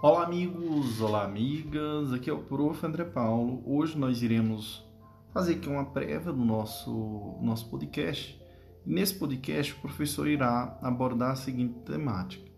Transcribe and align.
Olá 0.00 0.22
amigos, 0.22 1.00
olá 1.00 1.24
amigas, 1.24 2.12
aqui 2.12 2.30
é 2.30 2.32
o 2.32 2.38
Prof. 2.38 2.86
André 2.86 3.02
Paulo. 3.02 3.60
Hoje 3.66 3.98
nós 3.98 4.22
iremos 4.22 4.88
fazer 5.32 5.54
aqui 5.54 5.68
uma 5.68 5.86
prévia 5.86 6.32
do 6.32 6.44
nosso, 6.44 7.36
nosso 7.42 7.68
podcast. 7.68 8.40
nesse 8.86 9.18
podcast 9.18 9.72
o 9.72 9.80
professor 9.80 10.28
irá 10.28 10.78
abordar 10.80 11.32
a 11.32 11.34
seguinte 11.34 11.80
temática. 11.80 12.48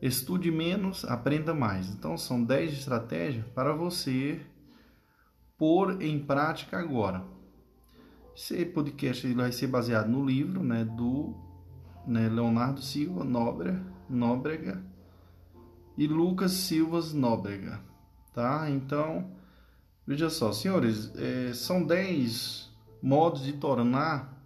Estude 0.00 0.50
menos, 0.50 1.04
aprenda 1.04 1.52
mais. 1.52 1.90
Então 1.90 2.16
são 2.16 2.42
10 2.42 2.72
estratégias 2.72 3.44
para 3.48 3.74
você 3.74 4.40
pôr 5.58 6.00
em 6.00 6.18
prática 6.18 6.78
agora. 6.78 7.22
Esse 8.34 8.64
podcast 8.64 9.30
vai 9.34 9.52
ser 9.52 9.66
baseado 9.66 10.08
no 10.08 10.24
livro 10.24 10.64
né, 10.64 10.86
do 10.86 11.34
né, 12.06 12.30
Leonardo 12.30 12.80
Silva 12.80 13.24
Nóbrega, 13.24 13.84
Nóbrega 14.08 14.87
e 15.98 16.06
Lucas 16.06 16.52
Silvas 16.52 17.12
Nóbrega, 17.12 17.80
tá? 18.32 18.70
Então, 18.70 19.32
veja 20.06 20.30
só, 20.30 20.52
senhores, 20.52 21.12
é, 21.16 21.52
são 21.52 21.82
10 21.82 22.70
modos 23.02 23.42
de 23.42 23.54
tornar 23.54 24.40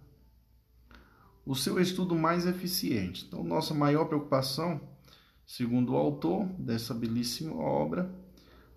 o 1.45 1.55
seu 1.55 1.79
estudo 1.79 2.15
mais 2.15 2.47
eficiente. 2.47 3.25
Então, 3.27 3.43
nossa 3.43 3.71
maior 3.71 4.05
preocupação, 4.05 4.81
segundo 5.45 5.93
o 5.93 5.95
autor 5.95 6.47
dessa 6.57 6.91
belíssima 6.91 7.55
obra, 7.55 8.11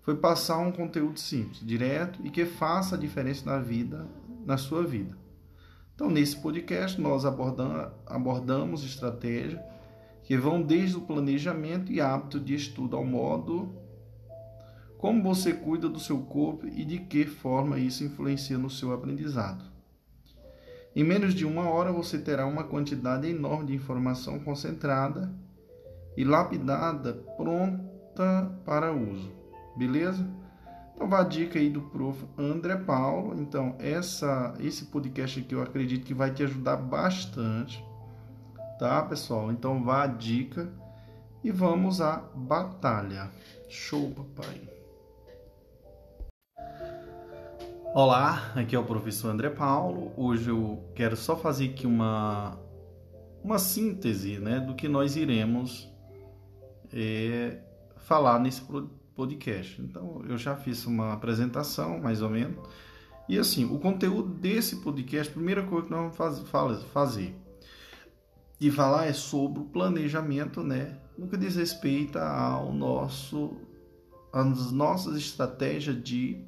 foi 0.03 0.15
passar 0.15 0.59
um 0.59 0.71
conteúdo 0.71 1.19
simples, 1.19 1.65
direto 1.65 2.23
e 2.23 2.29
que 2.29 2.45
faça 2.45 2.95
a 2.95 2.99
diferença 2.99 3.43
na 3.43 3.57
vida, 3.57 4.07
na 4.45 4.55
sua 4.55 4.83
vida. 4.83 5.17
Então, 5.95 6.11
nesse 6.11 6.39
podcast, 6.39 7.01
nós 7.01 7.25
abordamos, 7.25 7.91
abordamos 8.05 8.83
estratégia 8.83 9.65
que 10.27 10.35
vão 10.35 10.61
desde 10.61 10.97
o 10.97 11.01
planejamento 11.01 11.89
e 11.89 12.01
hábito 12.01 12.37
de 12.37 12.53
estudo 12.53 12.97
ao 12.97 13.05
modo 13.05 13.73
como 14.97 15.23
você 15.23 15.53
cuida 15.53 15.87
do 15.87 16.01
seu 16.01 16.19
corpo 16.19 16.67
e 16.67 16.83
de 16.83 16.99
que 16.99 17.25
forma 17.25 17.79
isso 17.79 18.03
influencia 18.03 18.57
no 18.57 18.69
seu 18.69 18.91
aprendizado. 18.91 19.63
Em 20.93 21.01
menos 21.01 21.33
de 21.33 21.45
uma 21.45 21.69
hora 21.69 21.93
você 21.93 22.17
terá 22.17 22.45
uma 22.45 22.65
quantidade 22.65 23.25
enorme 23.25 23.67
de 23.67 23.75
informação 23.75 24.37
concentrada 24.39 25.33
e 26.17 26.25
lapidada 26.25 27.13
pronta 27.37 28.51
para 28.65 28.91
uso. 28.91 29.31
Beleza? 29.77 30.27
Então, 30.93 31.07
vá 31.07 31.21
a 31.21 31.23
dica 31.23 31.57
aí 31.57 31.69
do 31.69 31.83
prof. 31.83 32.25
André 32.37 32.75
Paulo. 32.75 33.39
Então, 33.39 33.77
essa, 33.79 34.53
esse 34.59 34.87
podcast 34.87 35.39
aqui 35.39 35.55
eu 35.55 35.61
acredito 35.61 36.05
que 36.05 36.13
vai 36.13 36.33
te 36.33 36.43
ajudar 36.43 36.75
bastante 36.75 37.86
tá, 38.77 39.01
pessoal? 39.03 39.51
Então 39.51 39.83
vá 39.83 40.03
a 40.03 40.07
dica 40.07 40.71
e 41.43 41.51
vamos 41.51 41.99
à 41.99 42.17
batalha. 42.35 43.31
Show, 43.67 44.11
papai. 44.11 44.61
Olá, 47.93 48.51
aqui 48.55 48.75
é 48.75 48.79
o 48.79 48.83
professor 48.83 49.29
André 49.29 49.49
Paulo. 49.49 50.11
Hoje 50.15 50.49
eu 50.49 50.83
quero 50.93 51.17
só 51.17 51.35
fazer 51.35 51.71
aqui 51.71 51.87
uma 51.87 52.57
uma 53.43 53.59
síntese, 53.59 54.39
né, 54.39 54.59
do 54.59 54.75
que 54.75 54.89
nós 54.89 55.15
iremos 55.15 55.89
é, 56.91 57.59
falar 57.95 58.39
nesse 58.39 58.61
podcast. 59.15 59.81
Então, 59.81 60.21
eu 60.27 60.37
já 60.37 60.55
fiz 60.55 60.85
uma 60.85 61.13
apresentação, 61.13 61.99
mais 61.99 62.21
ou 62.21 62.29
menos. 62.29 62.57
E 63.29 63.39
assim, 63.39 63.63
o 63.63 63.79
conteúdo 63.79 64.33
desse 64.33 64.77
podcast, 64.77 65.31
primeira 65.31 65.63
coisa 65.63 65.85
que 65.85 65.91
nós 65.91 66.17
vamos 66.17 66.41
fazer 66.89 67.33
de 68.59 68.71
falar 68.71 69.05
é 69.05 69.13
sobre 69.13 69.59
o 69.61 69.65
planejamento, 69.65 70.63
né? 70.63 70.97
No 71.17 71.27
que 71.27 71.37
diz 71.37 71.55
respeito 71.55 72.17
ao 72.17 72.73
nosso, 72.73 73.57
às 74.33 74.71
nossas 74.71 75.17
estratégias 75.17 76.01
de, 76.01 76.43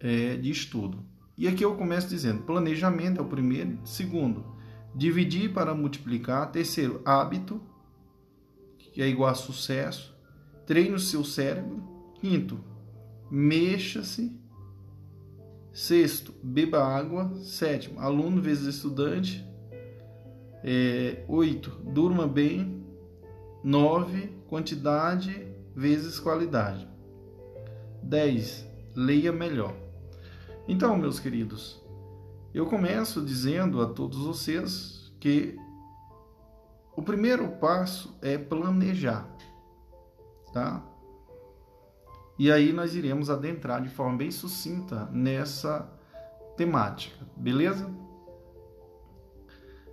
é, 0.00 0.36
de 0.36 0.50
estudo. 0.50 1.04
E 1.36 1.46
aqui 1.46 1.64
eu 1.64 1.76
começo 1.76 2.08
dizendo: 2.08 2.42
planejamento 2.42 3.18
é 3.18 3.22
o 3.22 3.28
primeiro. 3.28 3.78
Segundo, 3.84 4.44
dividir 4.94 5.52
para 5.52 5.74
multiplicar. 5.74 6.50
Terceiro, 6.50 7.00
hábito, 7.04 7.60
que 8.78 9.00
é 9.00 9.08
igual 9.08 9.30
a 9.30 9.34
sucesso. 9.34 10.16
Treine 10.66 10.94
o 10.94 10.98
seu 10.98 11.24
cérebro. 11.24 11.82
Quinto, 12.20 12.58
mexa-se. 13.30 14.36
Sexto, 15.72 16.34
beba 16.42 16.84
água. 16.84 17.32
Sétimo, 17.36 18.00
aluno 18.00 18.42
vezes 18.42 18.74
estudante. 18.74 19.47
É, 20.70 21.24
8. 21.26 21.70
Durma 21.82 22.28
bem. 22.28 22.84
9. 23.64 24.36
Quantidade 24.50 25.48
vezes 25.74 26.20
qualidade. 26.20 26.86
10. 28.02 28.68
Leia 28.94 29.32
melhor. 29.32 29.74
Então, 30.68 30.94
meus 30.94 31.18
queridos, 31.18 31.82
eu 32.52 32.66
começo 32.66 33.24
dizendo 33.24 33.80
a 33.80 33.86
todos 33.86 34.18
vocês 34.18 35.10
que 35.18 35.56
o 36.94 37.00
primeiro 37.00 37.48
passo 37.52 38.14
é 38.20 38.36
planejar, 38.36 39.26
tá? 40.52 40.84
E 42.38 42.52
aí 42.52 42.74
nós 42.74 42.94
iremos 42.94 43.30
adentrar 43.30 43.80
de 43.80 43.88
forma 43.88 44.18
bem 44.18 44.30
sucinta 44.30 45.06
nessa 45.06 45.90
temática, 46.58 47.26
beleza? 47.34 47.90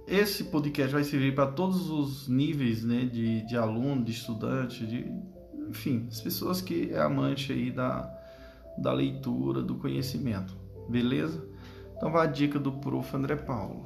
Esse 0.08 0.44
podcast 0.46 0.94
vai 0.94 1.04
servir 1.04 1.34
para 1.34 1.48
todos 1.48 1.90
os 1.90 2.28
níveis 2.28 2.84
né, 2.84 3.06
de, 3.06 3.42
de 3.46 3.58
aluno, 3.58 4.04
de 4.04 4.12
estudante, 4.12 4.86
de, 4.86 5.12
enfim, 5.68 6.08
as 6.12 6.22
pessoas 6.22 6.62
que 6.62 6.92
é 6.92 7.00
amante 7.00 7.52
aí 7.52 7.72
da, 7.72 8.12
da 8.78 8.94
leitura, 8.94 9.64
do 9.64 9.76
conhecimento. 9.76 10.56
Beleza? 10.88 11.44
Então 11.98 12.12
vai 12.12 12.28
a 12.28 12.30
dica 12.30 12.60
do 12.60 12.74
Prof. 12.74 13.16
André 13.16 13.36
Paulo. 13.36 13.86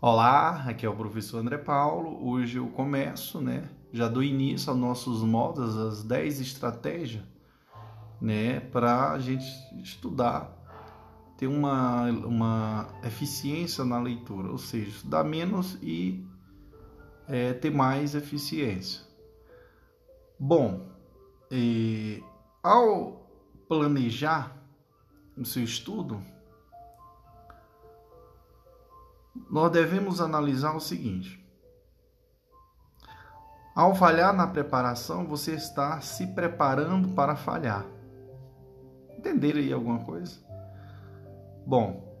Olá, 0.00 0.64
aqui 0.66 0.86
é 0.86 0.88
o 0.88 0.96
professor 0.96 1.38
André 1.38 1.58
Paulo. 1.58 2.26
Hoje 2.26 2.58
eu 2.58 2.68
começo, 2.68 3.40
né? 3.40 3.68
Já 3.92 4.08
dou 4.08 4.22
início 4.22 4.70
aos 4.70 4.78
nossos 4.78 5.22
modos, 5.22 5.76
as 5.76 6.02
10 6.02 6.40
estratégias, 6.40 7.22
né? 8.20 8.60
Para 8.60 9.12
a 9.12 9.18
gente 9.18 9.44
estudar 9.82 10.63
ter 11.36 11.46
uma, 11.46 12.04
uma 12.10 12.88
eficiência 13.02 13.84
na 13.84 13.98
leitura, 13.98 14.50
ou 14.50 14.58
seja, 14.58 14.96
dar 15.04 15.24
menos 15.24 15.76
e 15.82 16.24
é, 17.26 17.52
ter 17.52 17.70
mais 17.70 18.14
eficiência. 18.14 19.02
Bom, 20.38 20.88
e, 21.50 22.22
ao 22.62 23.28
planejar 23.68 24.56
o 25.36 25.44
seu 25.44 25.62
estudo, 25.62 26.22
nós 29.50 29.72
devemos 29.72 30.20
analisar 30.20 30.74
o 30.74 30.80
seguinte: 30.80 31.44
ao 33.74 33.94
falhar 33.94 34.32
na 34.34 34.46
preparação, 34.46 35.26
você 35.26 35.54
está 35.54 36.00
se 36.00 36.26
preparando 36.28 37.08
para 37.14 37.34
falhar. 37.34 37.84
Entenderam 39.18 39.58
aí 39.58 39.72
alguma 39.72 40.04
coisa? 40.04 40.43
Bom, 41.66 42.14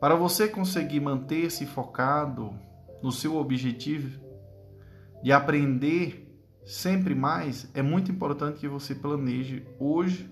para 0.00 0.14
você 0.14 0.48
conseguir 0.48 1.00
manter-se 1.00 1.66
focado 1.66 2.54
no 3.02 3.12
seu 3.12 3.36
objetivo 3.36 4.20
de 5.22 5.32
aprender 5.32 6.28
sempre 6.64 7.14
mais, 7.14 7.70
é 7.74 7.82
muito 7.82 8.10
importante 8.10 8.60
que 8.60 8.68
você 8.68 8.94
planeje 8.94 9.66
hoje 9.78 10.30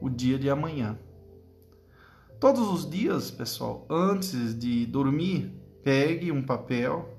o 0.00 0.08
dia 0.08 0.38
de 0.38 0.48
amanhã. 0.48 0.98
Todos 2.38 2.68
os 2.68 2.88
dias, 2.88 3.30
pessoal, 3.30 3.86
antes 3.90 4.58
de 4.58 4.86
dormir, 4.86 5.52
pegue 5.82 6.32
um 6.32 6.42
papel 6.42 7.16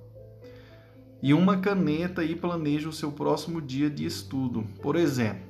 e 1.21 1.33
uma 1.33 1.59
caneta 1.59 2.23
e 2.23 2.35
planeje 2.35 2.87
o 2.87 2.93
seu 2.93 3.11
próximo 3.11 3.61
dia 3.61 3.90
de 3.90 4.05
estudo. 4.05 4.66
Por 4.81 4.96
exemplo, 4.96 5.46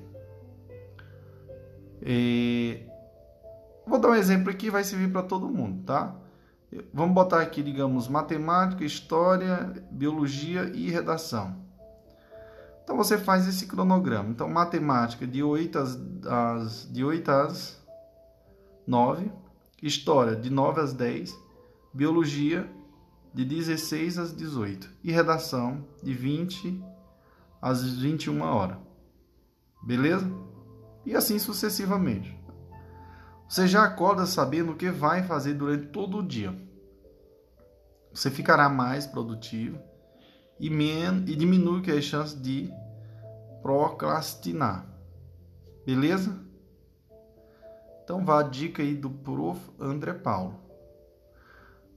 eh, 2.02 2.91
Vou 3.86 4.00
dar 4.00 4.10
um 4.10 4.16
exemplo 4.16 4.50
aqui, 4.50 4.70
vai 4.70 4.84
servir 4.84 5.12
para 5.12 5.24
todo 5.24 5.50
mundo, 5.50 5.84
tá? 5.84 6.16
Vamos 6.94 7.14
botar 7.14 7.42
aqui, 7.42 7.62
digamos, 7.62 8.08
matemática, 8.08 8.86
história, 8.86 9.74
biologia 9.92 10.72
e 10.74 10.90
redação. 10.90 11.56
Então 12.84 12.96
você 12.96 13.18
faz 13.18 13.48
esse 13.48 13.68
cronograma. 13.68 14.30
Então, 14.30 14.50
matemática 14.50 15.28
de 15.28 15.44
8 15.44 15.80
às, 15.80 16.00
às, 16.26 16.92
de 16.92 17.04
8 17.04 17.30
às 17.30 17.82
9, 18.88 19.32
história 19.82 20.36
de 20.36 20.50
9 20.50 20.82
às 20.82 20.94
10, 20.94 21.38
biologia 21.94 22.70
de 23.34 23.46
16 23.46 24.18
às 24.18 24.36
18 24.36 24.90
e 25.04 25.12
redação 25.12 25.86
de 26.04 26.14
20 26.14 26.84
às 27.62 27.84
21 27.98 28.42
horas. 28.42 28.78
Beleza? 29.84 30.30
E 31.06 31.16
assim 31.16 31.40
sucessivamente. 31.40 32.38
Você 33.52 33.68
já 33.68 33.84
acorda 33.84 34.26
sabendo 34.26 34.72
o 34.72 34.76
que 34.78 34.90
vai 34.90 35.24
fazer 35.24 35.56
durante 35.56 35.88
todo 35.88 36.20
o 36.20 36.24
dia. 36.26 36.58
Você 38.14 38.32
ficará 38.32 38.70
mais 38.70 39.06
produtivo 39.06 39.78
e, 40.58 40.70
men 40.70 41.26
e 41.28 41.36
diminui 41.36 41.82
as 41.92 42.06
chances 42.06 42.42
de 42.42 42.72
procrastinar. 43.62 44.88
Beleza? 45.86 46.40
Então 48.02 48.24
vá 48.24 48.40
a 48.40 48.44
dica 48.44 48.82
aí 48.82 48.96
do 48.96 49.10
prof. 49.10 49.60
André 49.78 50.14
Paulo. 50.14 50.56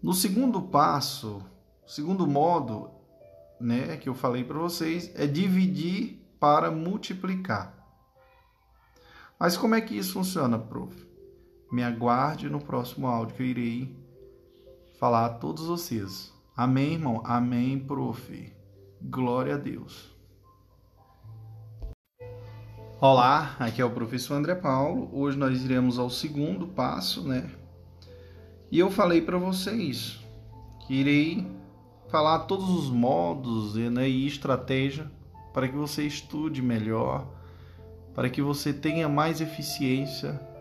No 0.02 0.12
segundo 0.12 0.60
passo, 0.60 1.40
segundo 1.86 2.26
modo, 2.26 2.90
né, 3.60 3.96
que 3.96 4.08
eu 4.08 4.14
falei 4.14 4.42
para 4.42 4.58
vocês, 4.58 5.12
é 5.14 5.24
dividir 5.24 6.20
para 6.40 6.72
multiplicar. 6.72 7.72
Mas 9.38 9.56
como 9.56 9.76
é 9.76 9.80
que 9.80 9.96
isso 9.96 10.14
funciona, 10.14 10.58
prof? 10.58 11.03
Me 11.74 11.82
aguarde 11.82 12.48
no 12.48 12.60
próximo 12.60 13.08
áudio 13.08 13.34
que 13.34 13.42
eu 13.42 13.46
irei 13.46 13.96
falar 15.00 15.26
a 15.26 15.28
todos 15.28 15.66
vocês. 15.66 16.32
Amém, 16.56 16.92
irmão? 16.92 17.20
Amém, 17.24 17.80
prof. 17.80 18.52
Glória 19.02 19.56
a 19.56 19.58
Deus. 19.58 20.16
Olá, 23.00 23.56
aqui 23.58 23.82
é 23.82 23.84
o 23.84 23.90
professor 23.90 24.34
André 24.34 24.54
Paulo. 24.54 25.10
Hoje 25.12 25.36
nós 25.36 25.64
iremos 25.64 25.98
ao 25.98 26.08
segundo 26.08 26.68
passo, 26.68 27.26
né? 27.26 27.50
E 28.70 28.78
eu 28.78 28.88
falei 28.88 29.20
para 29.20 29.36
vocês 29.36 30.20
que 30.86 30.94
irei 30.94 31.44
falar 32.08 32.38
todos 32.44 32.70
os 32.70 32.88
modos 32.88 33.74
né, 33.74 34.08
e 34.08 34.28
estratégia 34.28 35.10
para 35.52 35.66
que 35.66 35.74
você 35.74 36.06
estude 36.06 36.62
melhor, 36.62 37.26
para 38.14 38.30
que 38.30 38.40
você 38.40 38.72
tenha 38.72 39.08
mais 39.08 39.40
eficiência 39.40 40.53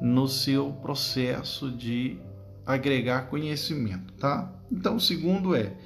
no 0.00 0.26
seu 0.28 0.72
processo 0.72 1.70
de 1.70 2.18
agregar 2.64 3.28
conhecimento, 3.28 4.12
tá? 4.14 4.52
Então, 4.70 4.96
o 4.96 5.00
segundo 5.00 5.54
é 5.54 5.76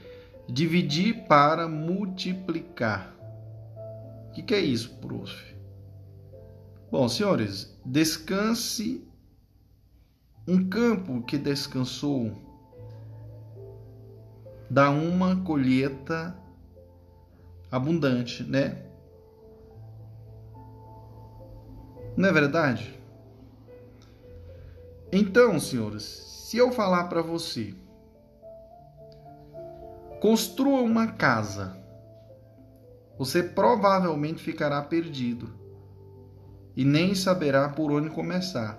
dividir 0.48 1.26
para 1.26 1.66
multiplicar. 1.66 3.14
O 4.28 4.32
que, 4.32 4.42
que 4.42 4.54
é 4.54 4.60
isso, 4.60 4.94
prof? 4.96 5.32
Bom, 6.90 7.08
senhores, 7.08 7.76
descanse 7.84 9.06
um 10.46 10.68
campo 10.68 11.22
que 11.22 11.38
descansou 11.38 12.44
dá 14.74 14.90
uma 14.90 15.36
colheita 15.36 16.36
abundante, 17.70 18.42
né? 18.42 18.84
Não 22.16 22.28
é 22.28 22.32
verdade? 22.32 22.98
Então, 25.16 25.60
senhores, 25.60 26.02
se 26.02 26.56
eu 26.56 26.72
falar 26.72 27.04
para 27.04 27.22
você, 27.22 27.72
construa 30.20 30.80
uma 30.80 31.06
casa, 31.12 31.80
você 33.16 33.40
provavelmente 33.40 34.42
ficará 34.42 34.82
perdido 34.82 35.54
e 36.74 36.84
nem 36.84 37.14
saberá 37.14 37.68
por 37.68 37.92
onde 37.92 38.10
começar. 38.10 38.76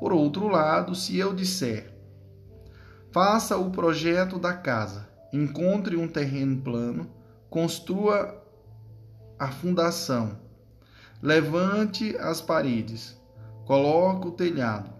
Por 0.00 0.12
outro 0.12 0.48
lado, 0.48 0.96
se 0.96 1.16
eu 1.16 1.32
disser, 1.32 1.94
faça 3.12 3.56
o 3.56 3.70
projeto 3.70 4.36
da 4.36 4.52
casa, 4.52 5.08
encontre 5.32 5.96
um 5.96 6.08
terreno 6.08 6.60
plano, 6.60 7.08
construa 7.48 8.36
a 9.38 9.46
fundação, 9.46 10.40
levante 11.22 12.16
as 12.16 12.40
paredes, 12.40 13.21
coloque 13.66 14.28
o 14.28 14.32
telhado, 14.32 14.92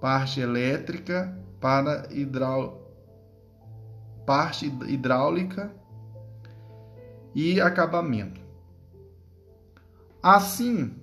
parte 0.00 0.40
elétrica 0.40 1.36
para 1.60 2.06
hidrau... 2.12 2.86
parte 4.24 4.66
hidráulica 4.66 5.74
e 7.34 7.60
acabamento. 7.60 8.40
Assim, 10.22 10.96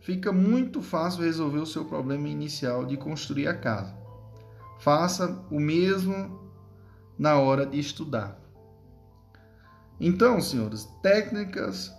fica 0.00 0.32
muito 0.32 0.82
fácil 0.82 1.22
resolver 1.22 1.58
o 1.58 1.66
seu 1.66 1.84
problema 1.84 2.28
inicial 2.28 2.84
de 2.84 2.96
construir 2.96 3.48
a 3.48 3.56
casa. 3.56 3.94
Faça 4.78 5.44
o 5.50 5.60
mesmo 5.60 6.40
na 7.18 7.38
hora 7.38 7.64
de 7.64 7.78
estudar. 7.78 8.40
Então, 10.00 10.40
senhores, 10.40 10.84
técnicas 11.02 11.94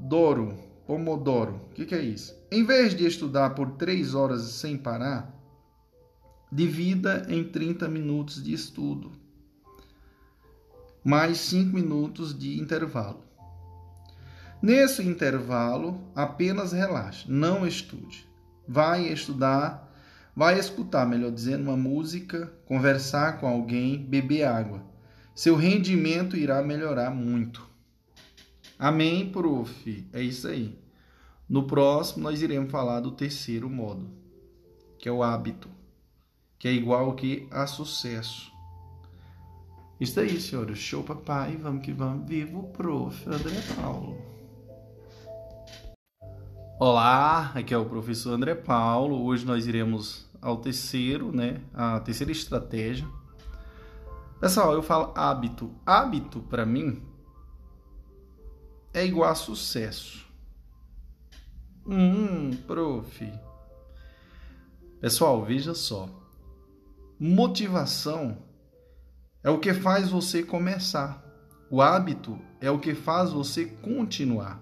Pomodoro. 0.00 0.56
Pomodoro. 0.86 1.60
O 1.70 1.74
que, 1.74 1.84
que 1.84 1.94
é 1.94 2.00
isso? 2.00 2.34
Em 2.50 2.64
vez 2.64 2.94
de 2.96 3.06
estudar 3.06 3.50
por 3.50 3.72
três 3.72 4.14
horas 4.14 4.42
sem 4.42 4.76
parar, 4.76 5.32
divida 6.50 7.26
em 7.28 7.44
30 7.44 7.86
minutos 7.86 8.42
de 8.42 8.52
estudo, 8.52 9.12
mais 11.04 11.38
5 11.38 11.74
minutos 11.74 12.36
de 12.36 12.58
intervalo. 12.58 13.22
Nesse 14.60 15.02
intervalo, 15.02 16.00
apenas 16.14 16.72
relaxe, 16.72 17.30
não 17.30 17.66
estude. 17.66 18.26
Vai 18.66 19.06
estudar, 19.06 19.94
vai 20.34 20.58
escutar, 20.58 21.06
melhor 21.06 21.30
dizendo, 21.30 21.64
uma 21.64 21.76
música, 21.76 22.52
conversar 22.64 23.38
com 23.38 23.46
alguém, 23.46 23.98
beber 23.98 24.44
água. 24.44 24.82
Seu 25.34 25.56
rendimento 25.56 26.36
irá 26.36 26.62
melhorar 26.62 27.10
muito. 27.10 27.69
Amém, 28.80 29.30
prof. 29.30 30.08
É 30.10 30.22
isso 30.22 30.48
aí. 30.48 30.74
No 31.46 31.66
próximo, 31.66 32.22
nós 32.22 32.40
iremos 32.40 32.70
falar 32.70 33.00
do 33.00 33.10
terceiro 33.10 33.68
modo, 33.68 34.08
que 34.98 35.06
é 35.06 35.12
o 35.12 35.22
hábito, 35.22 35.68
que 36.58 36.66
é 36.66 36.72
igual 36.72 37.14
que 37.14 37.46
a 37.50 37.66
sucesso. 37.66 38.50
Isso 40.00 40.18
aí, 40.18 40.40
senhores. 40.40 40.78
Show, 40.78 41.04
papai. 41.04 41.58
Vamos 41.58 41.84
que 41.84 41.92
vamos. 41.92 42.26
Vivo, 42.26 42.70
prof. 42.72 43.28
André 43.28 43.60
Paulo. 43.76 44.16
Olá, 46.78 47.52
aqui 47.54 47.74
é 47.74 47.76
o 47.76 47.84
professor 47.84 48.32
André 48.32 48.54
Paulo. 48.54 49.22
Hoje 49.26 49.44
nós 49.44 49.66
iremos 49.66 50.26
ao 50.40 50.56
terceiro, 50.56 51.30
né? 51.30 51.60
A 51.74 52.00
terceira 52.00 52.32
estratégia. 52.32 53.06
Pessoal, 54.40 54.72
eu 54.72 54.82
falo 54.82 55.12
hábito. 55.14 55.70
Hábito 55.84 56.40
para 56.40 56.64
mim 56.64 57.09
é 58.92 59.04
igual 59.04 59.30
a 59.30 59.34
sucesso. 59.34 60.26
Hum, 61.86 62.50
prof. 62.66 63.32
Pessoal, 65.00 65.44
veja 65.44 65.74
só. 65.74 66.08
Motivação 67.18 68.38
é 69.42 69.50
o 69.50 69.58
que 69.58 69.72
faz 69.72 70.10
você 70.10 70.42
começar. 70.42 71.24
O 71.70 71.80
hábito 71.80 72.38
é 72.60 72.70
o 72.70 72.78
que 72.78 72.94
faz 72.94 73.30
você 73.30 73.64
continuar. 73.64 74.60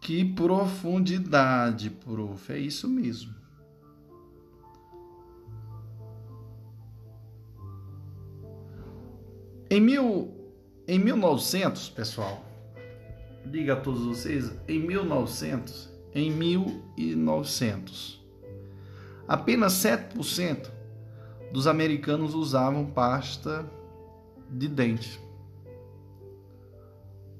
Que 0.00 0.24
profundidade, 0.24 1.90
prof. 1.90 2.52
É 2.52 2.58
isso 2.58 2.88
mesmo. 2.88 3.34
Em, 9.68 9.80
mil, 9.80 10.45
em 10.86 10.98
1900, 10.98 11.88
pessoal, 11.90 12.44
diga 13.44 13.74
a 13.74 13.76
todos 13.76 14.04
vocês, 14.04 14.52
em 14.68 14.78
1900, 14.80 15.90
em 16.14 16.30
1900, 16.30 18.24
apenas 19.28 19.72
7% 19.74 20.70
dos 21.52 21.66
americanos 21.66 22.34
usavam 22.34 22.86
pasta 22.86 23.68
de 24.50 24.68
dente. 24.68 25.20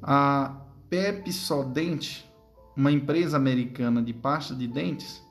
A 0.02 0.60
Pepsodent 0.88 2.26
uma 2.76 2.92
empresa 2.92 3.36
americana 3.38 4.02
de 4.02 4.12
pasta 4.12 4.54
de 4.54 4.68
dentes, 4.68 5.24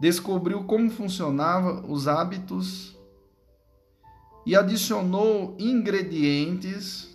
descobriu 0.00 0.64
como 0.64 0.90
funcionavam 0.90 1.84
os 1.90 2.08
hábitos 2.08 2.98
e 4.46 4.56
adicionou 4.56 5.54
ingredientes 5.58 7.13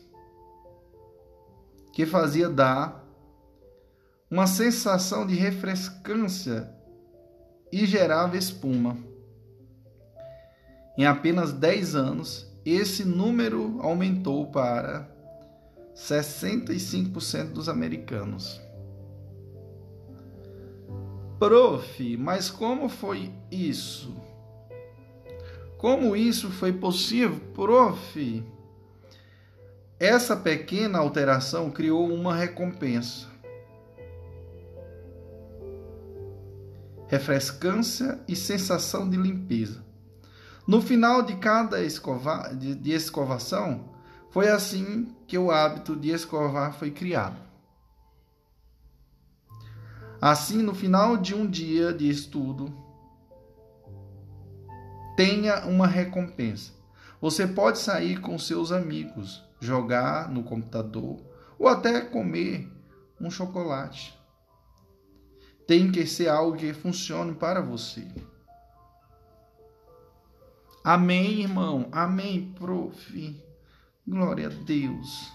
que 2.00 2.06
fazia 2.06 2.48
dar 2.48 3.06
uma 4.32 4.48
sensação 4.48 5.28
de 5.28 5.36
refrescância 5.36 6.74
e 7.74 7.86
gerava 7.86 8.38
espuma. 8.38 8.96
Em 10.98 11.06
apenas 11.06 11.52
10 11.52 11.96
anos, 11.96 12.50
esse 12.64 13.04
número 13.04 13.82
aumentou 13.82 14.48
para 14.48 15.14
65% 15.94 17.52
dos 17.52 17.68
americanos. 17.68 18.62
Prof, 21.38 22.16
mas 22.16 22.50
como 22.50 22.88
foi 22.88 23.30
isso? 23.52 24.16
Como 25.78 26.16
isso 26.16 26.50
foi 26.50 26.72
possível? 26.72 27.42
Prof, 27.54 28.42
essa 30.00 30.36
pequena 30.36 30.98
alteração 30.98 31.70
criou 31.70 32.08
uma 32.08 32.34
recompensa. 32.34 33.28
Refrescância 37.08 38.20
e 38.28 38.36
sensação 38.36 39.10
de 39.10 39.18
limpeza. 39.18 39.84
No 40.66 40.82
final 40.82 41.22
de 41.22 41.36
cada 41.36 41.82
escova, 41.82 42.54
de, 42.54 42.76
de 42.76 42.92
escovação, 42.92 43.90
foi 44.30 44.48
assim 44.48 45.14
que 45.28 45.38
o 45.38 45.52
hábito 45.52 45.96
de 45.96 46.12
escovar 46.12 46.74
foi 46.74 46.92
criado. 46.92 47.42
Assim, 50.22 50.62
no 50.62 50.76
final 50.76 51.18
de 51.18 51.34
um 51.34 51.50
dia 51.50 51.92
de 51.92 52.08
estudo, 52.08 52.72
tenha 55.18 55.66
uma 55.66 55.88
recompensa. 55.88 56.72
Você 57.20 57.48
pode 57.48 57.80
sair 57.80 58.22
com 58.22 58.38
seus 58.38 58.72
amigos, 58.72 59.44
jogar 59.60 60.30
no 60.30 60.44
computador 60.44 61.20
ou 61.58 61.68
até 61.68 62.02
comer 62.02 62.72
um 63.20 63.30
chocolate. 63.30 64.18
Tem 65.68 65.92
que 65.92 66.06
ser 66.06 66.30
algo 66.30 66.58
que 66.58 66.74
funcione 66.74 67.34
para 67.36 67.62
você. 67.62 68.08
Amém, 70.84 71.42
irmão. 71.42 71.88
Amém, 71.92 72.54
prof. 72.58 73.44
Glória 74.08 74.48
a 74.48 74.50
Deus. 74.50 75.32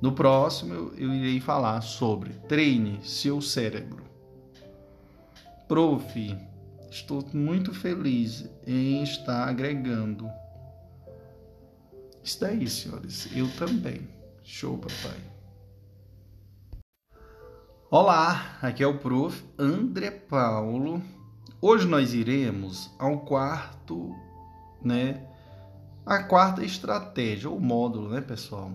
No 0.00 0.12
próximo 0.12 0.74
eu, 0.96 1.14
irei 1.14 1.40
falar 1.40 1.80
sobre 1.82 2.32
treine 2.48 2.98
seu 3.02 3.40
cérebro. 3.40 4.04
Prof, 5.68 6.36
estou 6.90 7.24
muito 7.32 7.72
feliz 7.72 8.48
em 8.66 9.02
estar 9.02 9.48
agregando. 9.48 10.28
Está 12.26 12.48
aí, 12.48 12.68
senhores. 12.68 13.28
Eu 13.36 13.48
também. 13.56 14.00
Show, 14.42 14.76
papai. 14.76 15.16
Olá, 17.88 18.58
aqui 18.60 18.82
é 18.82 18.86
o 18.86 18.98
Prof. 18.98 19.44
André 19.56 20.10
Paulo. 20.10 21.00
Hoje 21.62 21.86
nós 21.86 22.14
iremos 22.14 22.90
ao 22.98 23.20
quarto, 23.20 24.12
né? 24.82 25.24
A 26.04 26.24
quarta 26.24 26.64
estratégia, 26.64 27.48
ou 27.48 27.60
módulo, 27.60 28.08
né, 28.08 28.20
pessoal? 28.20 28.72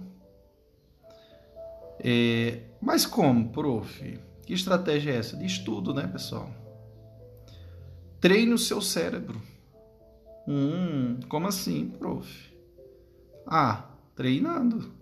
É, 1.99 2.61
mas 2.81 3.05
como, 3.05 3.49
prof? 3.49 4.17
Que 4.45 4.53
estratégia 4.53 5.11
é 5.11 5.17
essa? 5.17 5.35
De 5.35 5.45
estudo, 5.45 5.93
né, 5.93 6.07
pessoal? 6.07 6.49
Treine 8.21 8.53
o 8.53 8.57
seu 8.57 8.81
cérebro. 8.81 9.41
Hum, 10.47 11.19
como 11.27 11.47
assim, 11.47 11.89
prof? 11.89 12.50
Ah, 13.45 13.85
treinando. 14.15 14.93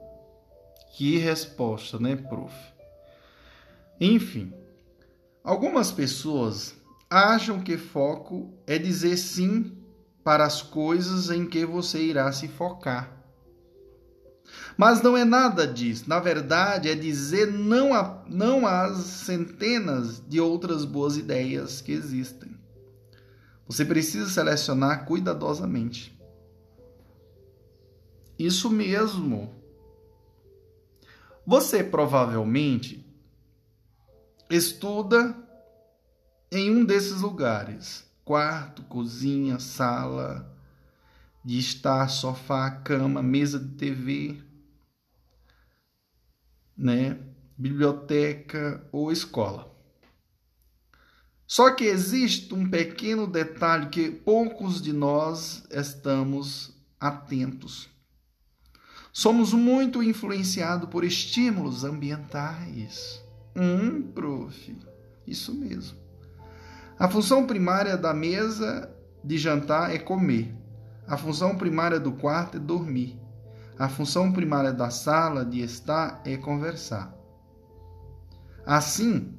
Que 0.95 1.17
resposta, 1.17 1.99
né, 1.99 2.15
prof? 2.15 2.53
Enfim, 3.99 4.53
algumas 5.43 5.91
pessoas 5.91 6.75
acham 7.09 7.59
que 7.59 7.77
foco 7.77 8.53
é 8.65 8.77
dizer 8.77 9.17
sim 9.17 9.77
para 10.23 10.45
as 10.45 10.61
coisas 10.61 11.29
em 11.29 11.45
que 11.45 11.65
você 11.65 12.01
irá 12.01 12.31
se 12.31 12.47
focar. 12.47 13.19
Mas 14.77 15.01
não 15.01 15.17
é 15.17 15.25
nada 15.25 15.67
disso. 15.67 16.05
Na 16.07 16.19
verdade, 16.19 16.89
é 16.89 16.95
dizer 16.95 17.51
não, 17.51 17.93
a, 17.93 18.23
não 18.27 18.65
às 18.65 18.97
centenas 18.97 20.21
de 20.27 20.39
outras 20.39 20.85
boas 20.85 21.17
ideias 21.17 21.81
que 21.81 21.91
existem. 21.91 22.57
Você 23.67 23.85
precisa 23.85 24.29
selecionar 24.29 25.05
cuidadosamente. 25.05 26.18
Isso 28.39 28.69
mesmo. 28.69 29.53
Você 31.45 31.83
provavelmente 31.83 33.05
estuda 34.49 35.35
em 36.49 36.71
um 36.71 36.85
desses 36.85 37.21
lugares 37.21 38.09
quarto, 38.29 38.83
cozinha, 38.83 39.59
sala, 39.59 40.55
de 41.43 41.57
estar, 41.57 42.07
sofá, 42.07 42.69
cama, 42.69 43.23
mesa 43.23 43.59
de 43.59 43.75
TV, 43.75 44.39
né? 46.77 47.17
biblioteca 47.57 48.87
ou 48.91 49.11
escola. 49.11 49.75
Só 51.47 51.71
que 51.71 51.85
existe 51.85 52.53
um 52.53 52.69
pequeno 52.69 53.25
detalhe 53.25 53.89
que 53.89 54.11
poucos 54.11 54.79
de 54.79 54.93
nós 54.93 55.65
estamos 55.71 56.71
atentos. 56.99 57.89
Somos 59.11 59.53
muito 59.53 60.03
influenciados 60.03 60.89
por 60.89 61.03
estímulos 61.03 61.83
ambientais. 61.83 63.23
Hum, 63.55 64.03
prof, 64.13 64.77
isso 65.25 65.53
mesmo. 65.53 65.97
A 66.97 67.07
função 67.09 67.47
primária 67.47 67.97
da 67.97 68.13
mesa 68.13 68.93
de 69.23 69.37
jantar 69.37 69.93
é 69.93 69.97
comer. 69.97 70.55
A 71.07 71.17
função 71.17 71.55
primária 71.57 71.99
do 71.99 72.11
quarto 72.11 72.57
é 72.57 72.59
dormir. 72.59 73.19
A 73.77 73.87
função 73.87 74.31
primária 74.31 74.73
da 74.73 74.89
sala 74.89 75.45
de 75.45 75.61
estar 75.61 76.21
é 76.25 76.37
conversar. 76.37 77.15
Assim, 78.65 79.33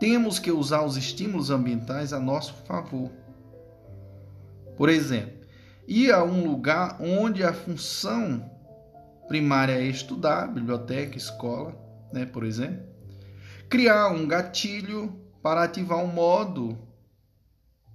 temos 0.00 0.38
que 0.38 0.50
usar 0.50 0.82
os 0.82 0.96
estímulos 0.96 1.50
ambientais 1.50 2.12
a 2.12 2.18
nosso 2.18 2.54
favor. 2.64 3.10
Por 4.76 4.88
exemplo, 4.88 5.39
ir 5.90 6.12
a 6.12 6.22
um 6.22 6.48
lugar 6.48 6.98
onde 7.00 7.42
a 7.42 7.52
função 7.52 8.48
primária 9.26 9.72
é 9.72 9.82
estudar, 9.82 10.46
biblioteca, 10.46 11.18
escola, 11.18 11.76
né, 12.12 12.24
por 12.24 12.44
exemplo. 12.44 12.86
Criar 13.68 14.08
um 14.10 14.24
gatilho 14.28 15.20
para 15.42 15.64
ativar 15.64 15.98
o 15.98 16.06
modo 16.06 16.78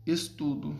estudo. 0.05 0.77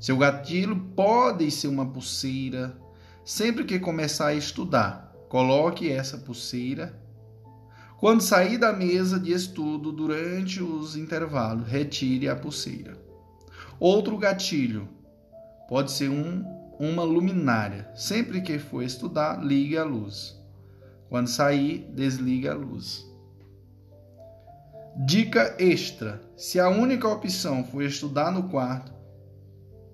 Seu 0.00 0.18
gatilho 0.18 0.76
pode 0.96 1.48
ser 1.52 1.68
uma 1.68 1.86
pulseira. 1.86 2.76
Sempre 3.24 3.64
que 3.64 3.78
começar 3.78 4.28
a 4.28 4.34
estudar, 4.34 5.14
coloque 5.28 5.92
essa 5.92 6.18
pulseira. 6.18 7.00
Quando 7.98 8.20
sair 8.20 8.58
da 8.58 8.72
mesa 8.72 9.20
de 9.20 9.30
estudo 9.30 9.92
durante 9.92 10.60
os 10.60 10.96
intervalos, 10.96 11.68
retire 11.68 12.28
a 12.28 12.34
pulseira. 12.34 12.98
Outro 13.78 14.16
gatilho 14.16 14.88
pode 15.70 15.92
ser 15.92 16.10
um, 16.10 16.44
uma 16.80 17.04
luminária. 17.04 17.88
Sempre 17.94 18.42
que 18.42 18.58
for 18.58 18.82
estudar, 18.82 19.40
ligue 19.42 19.78
a 19.78 19.84
luz. 19.84 20.36
Quando 21.08 21.28
sair, 21.28 21.88
desligue 21.94 22.48
a 22.48 22.54
luz. 22.54 23.08
Dica 25.06 25.54
extra: 25.60 26.20
se 26.36 26.58
a 26.58 26.68
única 26.68 27.06
opção 27.08 27.62
for 27.62 27.82
estudar 27.82 28.32
no 28.32 28.48
quarto, 28.48 28.92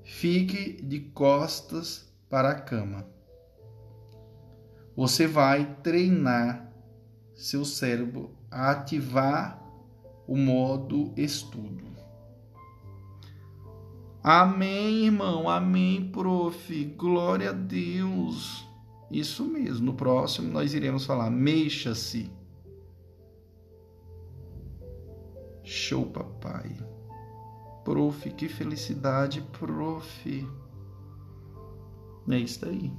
fique 0.03 0.83
de 0.83 1.01
costas 1.01 2.11
para 2.31 2.51
a 2.53 2.61
cama. 2.61 3.07
Você 4.97 5.27
vai 5.27 5.77
treinar 5.83 6.73
seu 7.35 7.67
cérebro 7.67 8.35
a 8.51 8.71
ativar 8.71 9.63
o 10.27 10.39
modo 10.39 11.13
estudo. 11.19 11.86
Amém, 14.29 15.05
irmão. 15.05 15.49
Amém, 15.49 16.11
prof. 16.11 16.85
Glória 16.97 17.51
a 17.51 17.53
Deus. 17.53 18.67
Isso 19.09 19.45
mesmo. 19.45 19.87
No 19.87 19.95
próximo 19.95 20.53
nós 20.53 20.75
iremos 20.75 21.07
falar 21.07 21.31
mexa-se. 21.31 22.29
Show, 25.63 26.07
papai. 26.07 26.77
Prof, 27.85 28.29
que 28.33 28.49
felicidade, 28.49 29.43
prof. 29.61 30.49
É 32.29 32.37
isso 32.37 32.67
aí. 32.67 32.93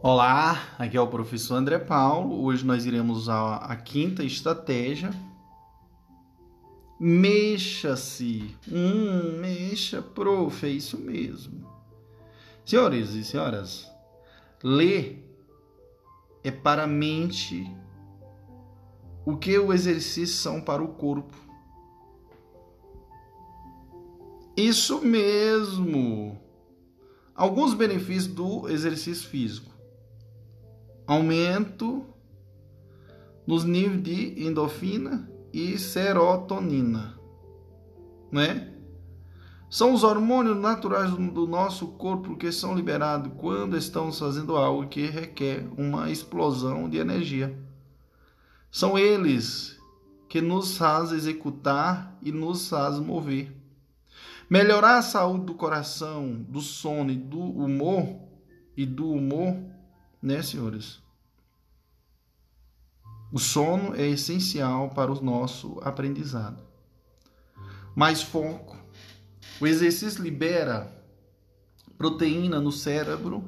Olá, 0.00 0.62
aqui 0.78 0.96
é 0.96 1.00
o 1.00 1.08
professor 1.08 1.56
André 1.56 1.80
Paulo. 1.80 2.40
Hoje 2.44 2.64
nós 2.64 2.86
iremos 2.86 3.18
usar 3.18 3.56
a 3.56 3.74
quinta 3.74 4.22
estratégia. 4.22 5.10
Mexa-se. 7.06 8.56
Hum, 8.66 9.38
mexa, 9.38 10.00
prof, 10.00 10.64
é 10.64 10.70
isso 10.70 10.96
mesmo. 10.96 11.70
Senhores 12.64 13.10
e 13.10 13.22
senhoras, 13.22 13.86
ler 14.62 15.22
é 16.42 16.50
para 16.50 16.84
a 16.84 16.86
mente 16.86 17.70
o 19.26 19.36
que 19.36 19.58
o 19.58 19.70
exercício 19.70 20.34
são 20.34 20.62
para 20.62 20.82
o 20.82 20.94
corpo. 20.94 21.36
Isso 24.56 25.02
mesmo. 25.02 26.40
Alguns 27.34 27.74
benefícios 27.74 28.28
do 28.28 28.66
exercício 28.66 29.28
físico. 29.28 29.70
Aumento 31.06 32.06
nos 33.46 33.62
níveis 33.62 34.02
de 34.02 34.46
endorfina 34.46 35.33
e 35.54 35.78
serotonina, 35.78 37.16
né? 38.32 38.72
São 39.70 39.94
os 39.94 40.02
hormônios 40.02 40.56
naturais 40.56 41.12
do 41.12 41.46
nosso 41.46 41.86
corpo 41.92 42.36
que 42.36 42.50
são 42.50 42.74
liberados 42.74 43.30
quando 43.38 43.76
estamos 43.76 44.18
fazendo 44.18 44.56
algo 44.56 44.88
que 44.88 45.06
requer 45.06 45.64
uma 45.78 46.10
explosão 46.10 46.88
de 46.88 46.98
energia. 46.98 47.56
São 48.68 48.98
eles 48.98 49.80
que 50.28 50.40
nos 50.40 50.76
faz 50.76 51.12
executar 51.12 52.18
e 52.20 52.32
nos 52.32 52.68
faz 52.68 52.98
mover. 52.98 53.56
Melhorar 54.50 54.98
a 54.98 55.02
saúde 55.02 55.44
do 55.44 55.54
coração, 55.54 56.44
do 56.48 56.60
sono 56.60 57.12
e 57.12 57.16
do 57.16 57.38
humor 57.38 58.18
e 58.76 58.84
do 58.84 59.08
humor, 59.08 59.56
né, 60.20 60.42
senhores? 60.42 61.03
O 63.34 63.38
sono 63.40 63.96
é 63.96 64.06
essencial 64.06 64.90
para 64.90 65.12
o 65.12 65.20
nosso 65.20 65.80
aprendizado. 65.82 66.62
Mais 67.92 68.22
foco. 68.22 68.76
O 69.60 69.66
exercício 69.66 70.22
libera 70.22 70.88
proteína 71.98 72.60
no 72.60 72.70
cérebro 72.70 73.42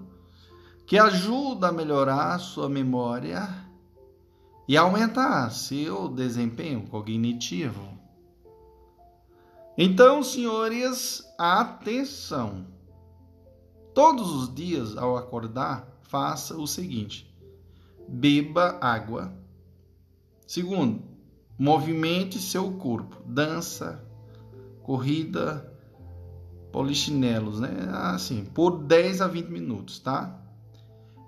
que 0.89 0.99
ajuda 0.99 1.69
a 1.69 1.73
melhorar 1.73 2.37
sua 2.41 2.69
memória 2.69 3.49
e 4.67 4.77
aumentar 4.77 5.51
seu 5.51 6.09
desempenho 6.09 6.89
cognitivo. 6.89 7.97
Então, 9.79 10.21
senhores, 10.21 11.23
atenção. 11.39 12.67
Todos 13.95 14.33
os 14.33 14.53
dias 14.53 14.97
ao 14.97 15.17
acordar, 15.17 15.87
faça 16.03 16.57
o 16.57 16.67
seguinte: 16.67 17.33
beba 18.09 18.81
água. 18.81 19.46
Segundo, 20.47 21.03
movimente 21.59 22.39
seu 22.39 22.73
corpo, 22.75 23.21
dança, 23.27 24.05
corrida, 24.83 25.73
polichinelos, 26.71 27.59
né? 27.59 27.89
Assim, 27.91 28.45
por 28.45 28.85
10 28.85 29.23
a 29.23 29.27
20 29.27 29.49
minutos, 29.49 29.99
tá? 29.99 30.41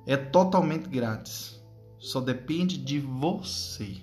É 0.06 0.16
totalmente 0.16 0.88
grátis. 0.88 1.60
Só 1.98 2.20
depende 2.20 2.78
de 2.78 3.00
você. 3.00 3.96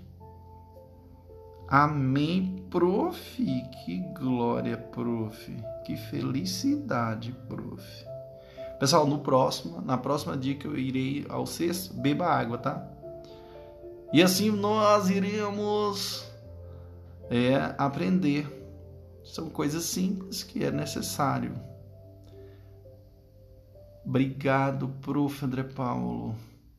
Amém, 1.67 2.65
prof. 2.69 3.37
Que 3.37 3.99
glória, 4.19 4.77
prof. 4.77 5.55
Que 5.85 5.95
felicidade, 5.95 7.31
prof. 7.47 8.05
Pessoal, 8.79 9.07
no 9.07 9.19
próximo, 9.19 9.79
na 9.81 9.97
próxima 9.97 10.35
dica 10.35 10.67
eu 10.67 10.77
irei 10.77 11.25
ao 11.29 11.45
sexto, 11.45 11.93
beba 11.93 12.27
água, 12.27 12.57
tá? 12.57 12.94
E 14.15 14.23
assim 14.23 14.49
nós 14.49 15.09
iremos 15.09 16.25
é, 17.29 17.75
aprender. 17.77 18.47
São 19.25 19.49
coisas 19.49 19.83
simples 19.83 20.41
que 20.41 20.63
é 20.63 20.71
necessário. 20.71 21.53
Obrigado, 24.05 24.87
prof. 25.01 25.43
André 25.43 25.63
Paulo, 25.63 26.33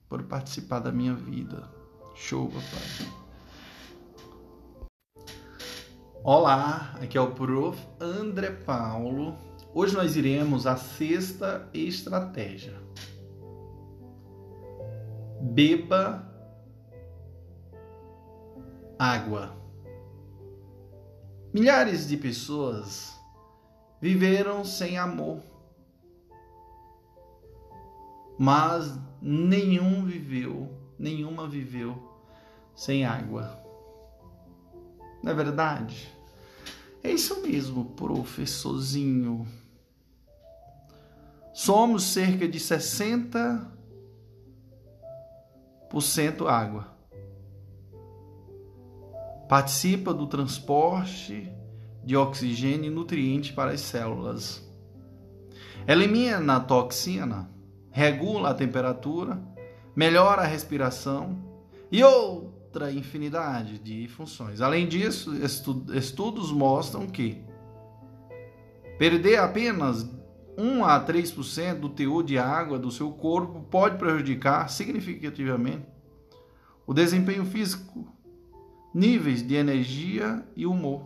por 0.08 0.22
participar 0.22 0.78
da 0.78 0.90
minha 0.90 1.12
vida. 1.12 1.68
Show, 2.14 2.48
papai. 2.48 3.12
Olá, 6.24 6.94
aqui 7.02 7.18
é 7.18 7.20
o 7.20 7.32
prof. 7.32 7.78
André 8.00 8.50
Paulo. 8.50 9.36
Hoje 9.74 9.94
nós 9.94 10.16
iremos 10.16 10.66
à 10.66 10.78
sexta 10.78 11.68
estratégia. 11.74 12.80
Beba 15.42 16.34
água. 18.98 19.56
Milhares 21.52 22.06
de 22.08 22.16
pessoas 22.16 23.18
viveram 24.00 24.64
sem 24.64 24.98
amor 24.98 25.42
mas 28.38 28.98
nenhum 29.20 30.04
viveu, 30.04 30.70
nenhuma 30.98 31.48
viveu 31.48 31.96
sem 32.74 33.04
água. 33.04 33.58
Não 35.22 35.32
é 35.32 35.34
verdade? 35.34 36.12
É 37.02 37.10
isso 37.10 37.40
mesmo, 37.42 37.86
professorzinho. 37.92 39.46
Somos 41.54 42.02
cerca 42.02 42.46
de 42.46 42.58
60% 42.60 43.70
água. 46.46 46.94
Participa 49.48 50.12
do 50.12 50.26
transporte 50.26 51.52
de 52.04 52.16
oxigênio 52.16 52.90
e 52.90 52.94
nutrientes 52.94 53.50
para 53.50 53.72
as 53.72 53.80
células. 53.80 54.64
Elimina 55.86 56.56
a 56.56 56.60
toxina 56.60 57.56
regula 57.96 58.50
a 58.50 58.54
temperatura, 58.54 59.42
melhora 59.96 60.42
a 60.42 60.46
respiração 60.46 61.42
e 61.90 62.04
outra 62.04 62.92
infinidade 62.92 63.78
de 63.78 64.06
funções. 64.06 64.60
Além 64.60 64.86
disso, 64.86 65.32
estudos 65.94 66.52
mostram 66.52 67.06
que 67.06 67.42
perder 68.98 69.38
apenas 69.38 70.06
1 70.58 70.84
a 70.84 71.02
3% 71.02 71.80
do 71.80 71.88
teor 71.88 72.22
de 72.22 72.36
água 72.36 72.78
do 72.78 72.90
seu 72.90 73.10
corpo 73.12 73.62
pode 73.62 73.96
prejudicar 73.96 74.68
significativamente 74.68 75.86
o 76.86 76.92
desempenho 76.92 77.46
físico, 77.46 78.14
níveis 78.96 79.46
de 79.46 79.54
energia 79.54 80.42
e 80.56 80.64
humor, 80.64 81.02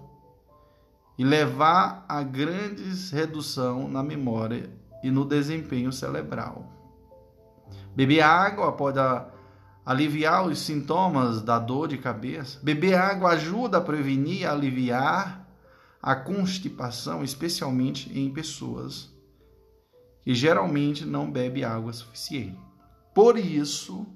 e 1.18 1.24
levar 1.24 2.05
a 2.09 2.22
grandes 2.22 3.11
redução 3.11 3.88
na 3.88 4.00
memória 4.00 4.70
e 5.03 5.11
no 5.11 5.24
desempenho 5.24 5.90
cerebral. 5.90 6.72
Beber 7.92 8.20
água 8.20 8.70
pode 8.70 9.00
aliviar 9.85 10.46
os 10.46 10.61
sintomas 10.61 11.42
da 11.42 11.59
dor 11.59 11.88
de 11.88 11.98
cabeça. 11.98 12.61
Beber 12.62 12.94
água 12.94 13.31
ajuda 13.31 13.79
a 13.79 13.81
prevenir 13.81 14.42
e 14.42 14.46
aliviar 14.46 15.48
a 16.00 16.14
constipação, 16.14 17.24
especialmente 17.24 18.16
em 18.16 18.33
pessoas 18.33 19.12
que 20.22 20.33
geralmente 20.33 21.05
não 21.05 21.29
bebem 21.29 21.64
água 21.64 21.92
suficiente. 21.92 22.57
Por 23.12 23.37
isso, 23.37 24.07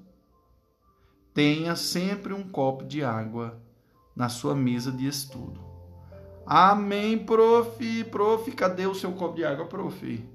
tenha 1.33 1.75
sempre 1.75 2.33
um 2.33 2.47
copo 2.47 2.85
de 2.85 3.03
água 3.03 3.64
na 4.15 4.29
sua 4.29 4.55
mesa 4.55 4.91
de 4.91 5.07
estudo. 5.07 5.59
Amém, 6.45 7.17
prof. 7.17 8.03
Prof, 8.05 8.51
cadê 8.51 8.85
o 8.85 8.95
seu 8.95 9.11
copo 9.13 9.35
de 9.35 9.43
água, 9.43 9.65
prof? 9.65 10.29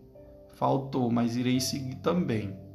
Faltou, 0.54 1.10
mas 1.10 1.36
irei 1.36 1.60
seguir 1.60 1.96
também 1.96 2.70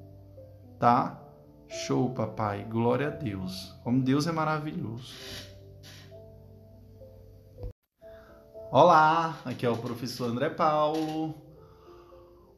tá? 0.80 1.22
Show, 1.68 2.12
papai. 2.12 2.64
Glória 2.66 3.08
a 3.08 3.10
Deus. 3.10 3.74
Como 3.84 4.02
Deus 4.02 4.28
é 4.28 4.32
maravilhoso. 4.32 5.14
Olá, 8.72 9.40
aqui 9.46 9.66
é 9.66 9.70
o 9.70 9.78
professor 9.78 10.30
André 10.30 10.50
Paulo. 10.50 11.34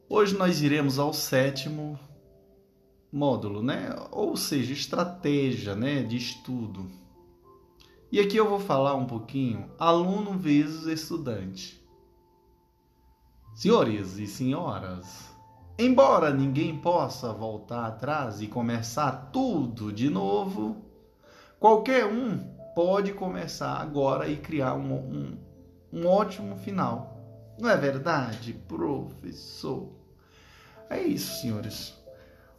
Hoje 0.08 0.36
nós 0.36 0.62
iremos 0.62 0.98
ao 0.98 1.12
sétimo 1.12 1.98
módulo, 3.12 3.62
né? 3.62 3.94
Ou 4.10 4.36
seja, 4.36 4.72
estratégia, 4.72 5.74
né, 5.74 6.02
de 6.02 6.16
estudo. 6.16 6.90
E 8.10 8.20
aqui 8.20 8.36
eu 8.36 8.48
vou 8.48 8.60
falar 8.60 8.94
um 8.94 9.06
pouquinho 9.06 9.70
aluno 9.78 10.38
vezes 10.38 10.86
estudante. 10.86 11.78
Senhores 13.54 14.18
e 14.18 14.26
senhoras, 14.26 15.28
Embora 15.80 16.34
ninguém 16.34 16.76
possa 16.76 17.32
voltar 17.32 17.86
atrás 17.86 18.42
e 18.42 18.48
começar 18.48 19.30
tudo 19.32 19.92
de 19.92 20.10
novo, 20.10 20.84
qualquer 21.60 22.04
um 22.04 22.36
pode 22.74 23.12
começar 23.12 23.74
agora 23.74 24.26
e 24.26 24.36
criar 24.36 24.74
um, 24.74 24.92
um, 24.92 25.38
um 25.92 26.06
ótimo 26.08 26.56
final. 26.56 27.16
Não 27.60 27.70
é 27.70 27.76
verdade, 27.76 28.54
professor? 28.66 29.92
É 30.90 31.00
isso, 31.00 31.42
senhores. 31.42 31.94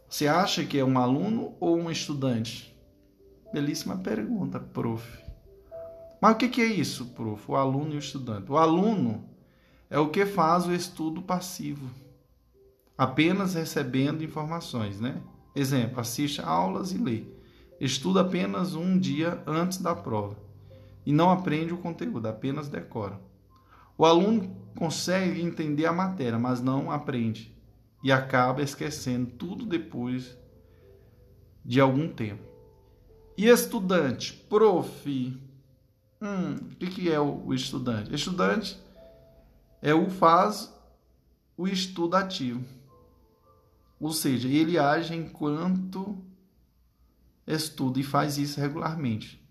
Você 0.08 0.26
acha 0.26 0.64
que 0.64 0.78
é 0.78 0.84
um 0.84 0.98
aluno 0.98 1.54
ou 1.60 1.76
um 1.76 1.90
estudante? 1.90 2.74
Belíssima 3.52 3.98
pergunta, 3.98 4.58
prof. 4.58 5.19
Mas 6.20 6.34
o 6.34 6.36
que 6.36 6.60
é 6.60 6.66
isso, 6.66 7.06
prof? 7.06 7.50
O 7.50 7.56
aluno 7.56 7.94
e 7.94 7.96
o 7.96 7.98
estudante. 7.98 8.50
O 8.50 8.56
aluno 8.56 9.24
é 9.88 9.98
o 9.98 10.10
que 10.10 10.26
faz 10.26 10.66
o 10.66 10.72
estudo 10.72 11.22
passivo 11.22 11.88
apenas 13.00 13.54
recebendo 13.54 14.22
informações, 14.22 15.00
né? 15.00 15.22
Exemplo, 15.56 15.98
assiste 15.98 16.42
aulas 16.42 16.92
e 16.92 16.98
lê. 16.98 17.24
Estuda 17.80 18.20
apenas 18.20 18.74
um 18.74 18.98
dia 18.98 19.42
antes 19.46 19.78
da 19.78 19.94
prova 19.94 20.36
e 21.06 21.10
não 21.10 21.30
aprende 21.30 21.72
o 21.72 21.78
conteúdo, 21.78 22.26
apenas 22.26 22.68
decora. 22.68 23.18
O 23.96 24.04
aluno 24.04 24.54
consegue 24.76 25.40
entender 25.40 25.86
a 25.86 25.94
matéria, 25.94 26.38
mas 26.38 26.60
não 26.60 26.90
aprende 26.90 27.56
e 28.04 28.12
acaba 28.12 28.60
esquecendo 28.60 29.30
tudo 29.30 29.64
depois 29.64 30.36
de 31.64 31.80
algum 31.80 32.06
tempo. 32.06 32.44
E 33.34 33.46
estudante, 33.46 34.34
prof. 34.46 35.40
Hum, 36.22 36.54
o 36.54 36.76
que 36.76 37.10
é 37.10 37.18
o 37.18 37.52
estudante? 37.54 38.14
Estudante 38.14 38.78
é 39.80 39.94
o 39.94 40.10
faz 40.10 40.72
o 41.56 41.66
estudo 41.66 42.16
ativo. 42.16 42.64
Ou 43.98 44.12
seja, 44.12 44.48
ele 44.48 44.78
age 44.78 45.14
enquanto 45.14 46.18
estuda 47.46 47.98
e 47.98 48.02
faz 48.02 48.38
isso 48.38 48.60
regularmente. 48.60 49.42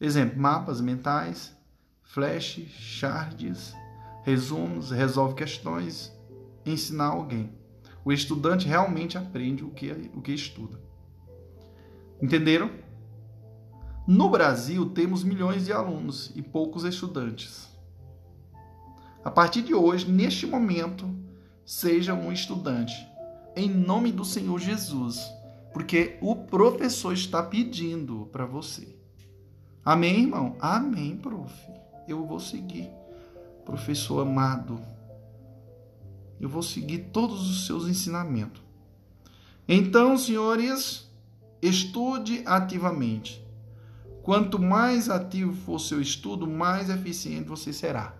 Exemplo, 0.00 0.40
mapas 0.40 0.80
mentais, 0.80 1.56
flash, 2.02 2.60
shards, 2.68 3.74
resumos, 4.22 4.90
resolve 4.90 5.34
questões, 5.34 6.12
ensinar 6.64 7.06
alguém. 7.06 7.52
O 8.04 8.12
estudante 8.12 8.66
realmente 8.66 9.16
aprende 9.16 9.64
o 9.64 9.70
que, 9.70 9.90
o 10.14 10.20
que 10.20 10.32
estuda. 10.32 10.80
Entenderam? 12.20 12.70
No 14.06 14.28
Brasil, 14.28 14.90
temos 14.90 15.24
milhões 15.24 15.64
de 15.64 15.72
alunos 15.72 16.30
e 16.34 16.42
poucos 16.42 16.84
estudantes. 16.84 17.68
A 19.24 19.30
partir 19.30 19.62
de 19.62 19.74
hoje, 19.74 20.10
neste 20.10 20.46
momento, 20.46 21.08
seja 21.64 22.12
um 22.12 22.30
estudante. 22.30 22.94
Em 23.56 23.68
nome 23.68 24.12
do 24.12 24.24
Senhor 24.24 24.58
Jesus. 24.60 25.20
Porque 25.72 26.18
o 26.20 26.36
professor 26.36 27.14
está 27.14 27.42
pedindo 27.42 28.28
para 28.30 28.44
você. 28.44 28.94
Amém, 29.84 30.20
irmão? 30.20 30.56
Amém, 30.60 31.16
prof. 31.16 31.52
Eu 32.06 32.26
vou 32.26 32.38
seguir. 32.38 32.90
Professor 33.64 34.20
amado, 34.20 34.78
eu 36.38 36.48
vou 36.48 36.62
seguir 36.62 37.10
todos 37.10 37.48
os 37.48 37.66
seus 37.66 37.88
ensinamentos. 37.88 38.62
Então, 39.66 40.18
senhores, 40.18 41.10
estude 41.62 42.42
ativamente. 42.44 43.43
Quanto 44.24 44.58
mais 44.58 45.10
ativo 45.10 45.52
for 45.52 45.78
seu 45.78 46.00
estudo, 46.00 46.46
mais 46.46 46.88
eficiente 46.88 47.46
você 47.46 47.74
será. 47.74 48.16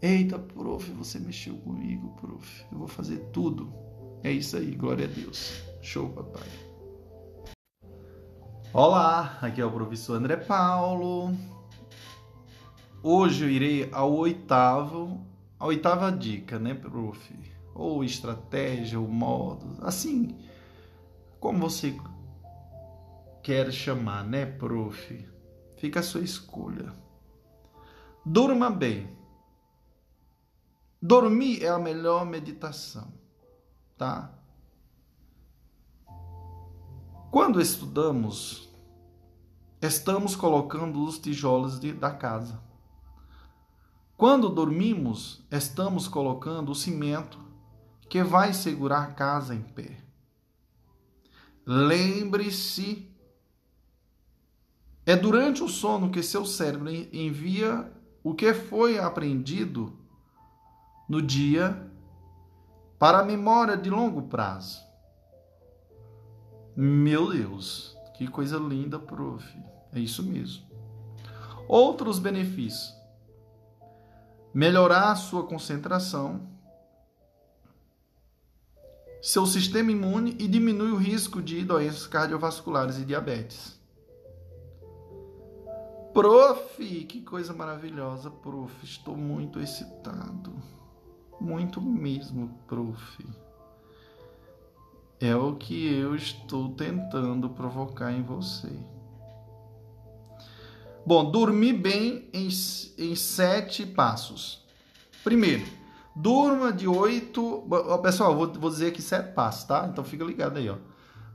Eita, 0.00 0.38
prof, 0.38 0.88
você 0.92 1.18
mexeu 1.18 1.56
comigo, 1.56 2.14
prof. 2.20 2.64
Eu 2.70 2.78
vou 2.78 2.86
fazer 2.86 3.18
tudo. 3.32 3.74
É 4.22 4.30
isso 4.30 4.56
aí, 4.56 4.70
glória 4.70 5.06
a 5.06 5.08
Deus. 5.08 5.52
Show, 5.82 6.10
papai. 6.10 6.46
Olá, 8.72 9.36
aqui 9.42 9.60
é 9.60 9.64
o 9.64 9.72
professor 9.72 10.14
André 10.14 10.36
Paulo. 10.36 11.36
Hoje 13.02 13.46
eu 13.46 13.50
irei 13.50 13.88
ao 13.90 14.12
oitavo, 14.12 15.26
a 15.58 15.66
oitava 15.66 16.12
dica, 16.12 16.56
né, 16.60 16.72
prof? 16.72 17.34
Ou 17.74 18.04
estratégia, 18.04 19.00
ou 19.00 19.08
modo, 19.08 19.76
assim, 19.82 20.38
como 21.40 21.58
você 21.58 21.96
quer 23.44 23.70
chamar, 23.70 24.24
né, 24.24 24.46
prof? 24.46 25.28
Fica 25.76 26.00
a 26.00 26.02
sua 26.02 26.22
escolha. 26.22 26.94
Durma 28.24 28.70
bem. 28.70 29.14
Dormir 31.00 31.62
é 31.62 31.68
a 31.68 31.78
melhor 31.78 32.24
meditação, 32.24 33.12
tá? 33.98 34.32
Quando 37.30 37.60
estudamos, 37.60 38.70
estamos 39.82 40.34
colocando 40.34 41.04
os 41.04 41.18
tijolos 41.18 41.78
de, 41.78 41.92
da 41.92 42.10
casa. 42.10 42.62
Quando 44.16 44.48
dormimos, 44.48 45.44
estamos 45.50 46.08
colocando 46.08 46.72
o 46.72 46.74
cimento 46.74 47.38
que 48.08 48.22
vai 48.22 48.54
segurar 48.54 49.02
a 49.02 49.12
casa 49.12 49.54
em 49.54 49.60
pé. 49.60 50.02
Lembre-se, 51.66 53.13
é 55.06 55.14
durante 55.14 55.62
o 55.62 55.68
sono 55.68 56.10
que 56.10 56.22
seu 56.22 56.46
cérebro 56.46 56.90
envia 56.90 57.92
o 58.22 58.34
que 58.34 58.54
foi 58.54 58.98
aprendido 58.98 59.98
no 61.08 61.20
dia 61.20 61.90
para 62.98 63.18
a 63.18 63.24
memória 63.24 63.76
de 63.76 63.90
longo 63.90 64.22
prazo. 64.22 64.82
Meu 66.74 67.30
Deus, 67.30 67.94
que 68.14 68.26
coisa 68.26 68.56
linda, 68.56 68.98
prof. 68.98 69.44
É 69.92 70.00
isso 70.00 70.22
mesmo. 70.22 70.64
Outros 71.68 72.18
benefícios: 72.18 72.94
melhorar 74.52 75.14
sua 75.16 75.46
concentração, 75.46 76.48
seu 79.20 79.46
sistema 79.46 79.92
imune 79.92 80.36
e 80.38 80.48
diminui 80.48 80.90
o 80.90 80.96
risco 80.96 81.42
de 81.42 81.62
doenças 81.62 82.06
cardiovasculares 82.06 82.98
e 82.98 83.04
diabetes. 83.04 83.78
Prof, 86.14 86.78
que 86.78 87.22
coisa 87.22 87.52
maravilhosa, 87.52 88.30
prof. 88.30 88.72
Estou 88.84 89.16
muito 89.16 89.58
excitado. 89.58 90.54
Muito 91.40 91.80
mesmo, 91.80 92.56
prof. 92.68 93.26
É 95.20 95.34
o 95.34 95.56
que 95.56 95.92
eu 95.92 96.14
estou 96.14 96.68
tentando 96.68 97.50
provocar 97.50 98.12
em 98.12 98.22
você. 98.22 98.70
Bom, 101.04 101.32
dormir 101.32 101.72
bem 101.72 102.28
em, 102.32 102.46
em 102.46 103.16
sete 103.16 103.84
passos. 103.84 104.64
Primeiro, 105.24 105.64
durma 106.14 106.72
de 106.72 106.86
oito. 106.86 107.68
Pessoal, 108.00 108.36
vou, 108.36 108.52
vou 108.52 108.70
dizer 108.70 108.86
aqui 108.88 109.02
sete 109.02 109.34
passos, 109.34 109.64
tá? 109.64 109.88
Então 109.90 110.04
fica 110.04 110.22
ligado 110.22 110.58
aí, 110.58 110.70
ó. 110.70 110.76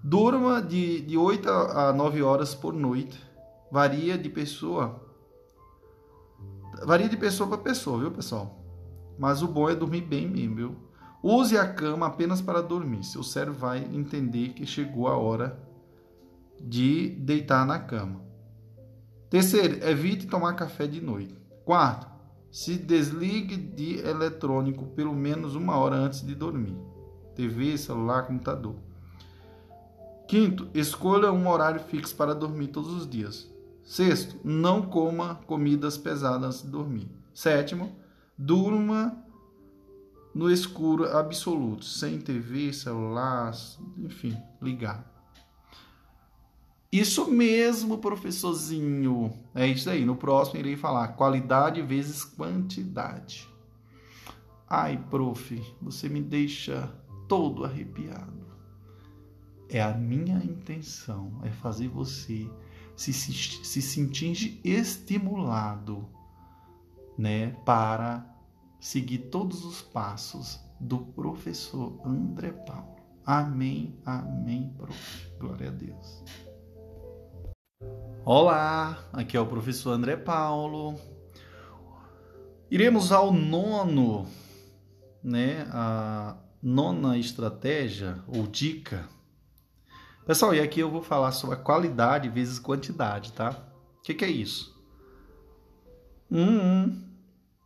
Durma 0.01 0.61
de, 0.61 1.01
de 1.01 1.17
8 1.17 1.49
a 1.49 1.91
9 1.91 2.23
horas 2.23 2.55
por 2.55 2.73
noite. 2.73 3.28
Varia 3.71 4.17
de 4.17 4.29
pessoa. 4.29 5.05
Varia 6.85 7.09
de 7.09 7.17
pessoa 7.17 7.49
para 7.49 7.57
pessoa, 7.59 7.99
viu, 7.99 8.11
pessoal? 8.11 8.59
Mas 9.17 9.41
o 9.41 9.47
bom 9.47 9.69
é 9.69 9.75
dormir 9.75 10.01
bem 10.01 10.27
mesmo, 10.27 10.55
viu? 10.55 10.75
Use 11.21 11.57
a 11.57 11.67
cama 11.67 12.07
apenas 12.07 12.41
para 12.41 12.61
dormir. 12.61 13.03
Seu 13.03 13.21
cérebro 13.21 13.59
vai 13.59 13.79
entender 13.79 14.53
que 14.53 14.65
chegou 14.65 15.07
a 15.07 15.17
hora 15.17 15.59
de 16.59 17.09
deitar 17.09 17.65
na 17.65 17.79
cama. 17.79 18.21
Terceiro, 19.29 19.83
evite 19.85 20.27
tomar 20.27 20.53
café 20.53 20.87
de 20.87 21.01
noite. 21.01 21.37
Quarto, 21.65 22.07
se 22.51 22.77
desligue 22.77 23.55
de 23.57 23.99
eletrônico 23.99 24.87
pelo 24.87 25.13
menos 25.13 25.55
uma 25.55 25.77
hora 25.77 25.95
antes 25.95 26.25
de 26.25 26.33
dormir. 26.33 26.77
TV, 27.35 27.77
celular, 27.77 28.25
computador. 28.25 28.75
Quinto, 30.27 30.69
escolha 30.73 31.31
um 31.31 31.47
horário 31.47 31.79
fixo 31.79 32.15
para 32.15 32.35
dormir 32.35 32.67
todos 32.67 32.93
os 32.93 33.09
dias. 33.09 33.48
Sexto, 33.89 34.39
não 34.43 34.83
coma 34.83 35.41
comidas 35.47 35.97
pesadas 35.97 36.43
antes 36.43 36.61
de 36.61 36.67
dormir. 36.67 37.09
Sétimo, 37.33 37.97
Durma 38.37 39.17
no 40.31 40.51
escuro 40.51 41.05
absoluto, 41.17 41.83
sem 41.83 42.21
TV, 42.21 42.71
celular, 42.71 43.51
enfim, 43.97 44.37
ligar. 44.61 45.11
Isso 46.91 47.31
mesmo, 47.31 47.97
professorzinho. 47.97 49.33
É 49.55 49.65
isso 49.65 49.89
aí. 49.89 50.05
No 50.05 50.15
próximo 50.15 50.59
irei 50.59 50.77
falar 50.77 51.07
qualidade 51.09 51.81
vezes 51.81 52.23
quantidade. 52.23 53.49
Ai, 54.69 55.03
prof, 55.09 55.59
você 55.81 56.07
me 56.07 56.21
deixa 56.21 56.93
todo 57.27 57.65
arrepiado. 57.65 58.45
É 59.67 59.81
a 59.81 59.95
minha 59.95 60.37
intenção, 60.37 61.41
é 61.43 61.49
fazer 61.49 61.87
você 61.87 62.47
se, 62.99 63.13
se, 63.13 63.81
se 63.81 64.61
estimulado 64.61 66.05
né, 67.17 67.55
para 67.63 68.25
seguir 68.77 69.29
todos 69.29 69.63
os 69.63 69.81
passos 69.81 70.59
do 70.81 70.99
professor 70.99 71.97
André 72.05 72.51
Paulo. 72.51 72.97
Amém, 73.25 73.97
amém, 74.05 74.73
prof. 74.75 75.31
Glória 75.39 75.69
a 75.69 75.71
Deus. 75.71 76.23
Olá, 78.25 79.01
aqui 79.13 79.37
é 79.37 79.39
o 79.39 79.47
professor 79.47 79.91
André 79.91 80.17
Paulo. 80.17 80.99
Iremos 82.69 83.13
ao 83.13 83.31
nono, 83.31 84.27
né, 85.23 85.65
a 85.71 86.35
nona 86.61 87.17
estratégia 87.17 88.21
ou 88.27 88.45
dica. 88.45 89.07
Pessoal, 90.29 90.53
e 90.53 90.59
aqui 90.59 90.79
eu 90.79 90.91
vou 90.91 91.01
falar 91.01 91.31
sobre 91.31 91.55
a 91.55 91.59
qualidade 91.59 92.29
vezes 92.29 92.59
quantidade, 92.59 93.33
tá? 93.33 93.49
O 93.97 94.03
que, 94.03 94.13
que 94.13 94.23
é 94.23 94.29
isso? 94.29 94.79
Hum, 96.29 96.59
hum 96.61 97.03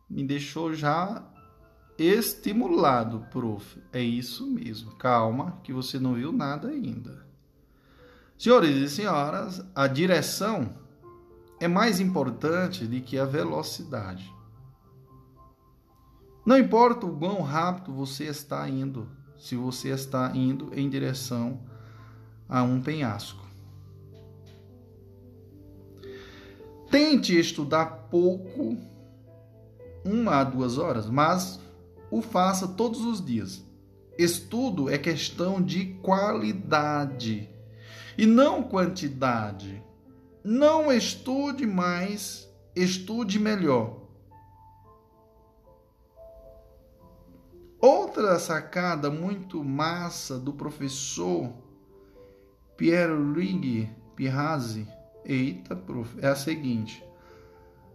me 0.08 0.24
deixou 0.26 0.72
já 0.72 1.22
estimulado, 1.98 3.26
prof. 3.30 3.78
É 3.92 4.00
isso 4.00 4.46
mesmo. 4.46 4.92
Calma, 4.96 5.60
que 5.62 5.74
você 5.74 5.98
não 5.98 6.14
viu 6.14 6.32
nada 6.32 6.68
ainda. 6.68 7.26
Senhores 8.38 8.74
e 8.76 8.88
senhoras, 8.88 9.62
a 9.74 9.86
direção 9.86 10.70
é 11.60 11.68
mais 11.68 12.00
importante 12.00 12.86
do 12.86 12.98
que 13.02 13.18
a 13.18 13.26
velocidade. 13.26 14.34
Não 16.46 16.56
importa 16.56 17.04
o 17.04 17.14
quão 17.14 17.42
rápido 17.42 17.92
você 17.92 18.24
está 18.24 18.66
indo, 18.66 19.06
se 19.36 19.54
você 19.54 19.90
está 19.90 20.34
indo 20.34 20.70
em 20.72 20.88
direção 20.88 21.73
a 22.48 22.62
um 22.62 22.80
penhasco. 22.80 23.44
Tente 26.90 27.38
estudar 27.38 28.08
pouco 28.10 28.76
uma 30.04 30.40
a 30.40 30.44
duas 30.44 30.78
horas, 30.78 31.08
mas 31.08 31.58
o 32.10 32.22
faça 32.22 32.68
todos 32.68 33.00
os 33.00 33.24
dias. 33.24 33.64
Estudo 34.16 34.88
é 34.88 34.96
questão 34.96 35.60
de 35.60 35.86
qualidade 36.02 37.48
e 38.16 38.26
não 38.26 38.62
quantidade. 38.62 39.82
não 40.44 40.92
estude 40.92 41.66
mais, 41.66 42.46
estude 42.76 43.38
melhor. 43.38 44.04
Outra 47.80 48.38
sacada 48.38 49.10
muito 49.10 49.64
massa 49.64 50.38
do 50.38 50.52
professor 50.52 51.63
Pierre 52.76 53.12
Pirrazzi, 54.16 54.86
eita, 55.24 55.74
prof, 55.74 56.16
é 56.20 56.28
a 56.28 56.36
seguinte: 56.36 57.04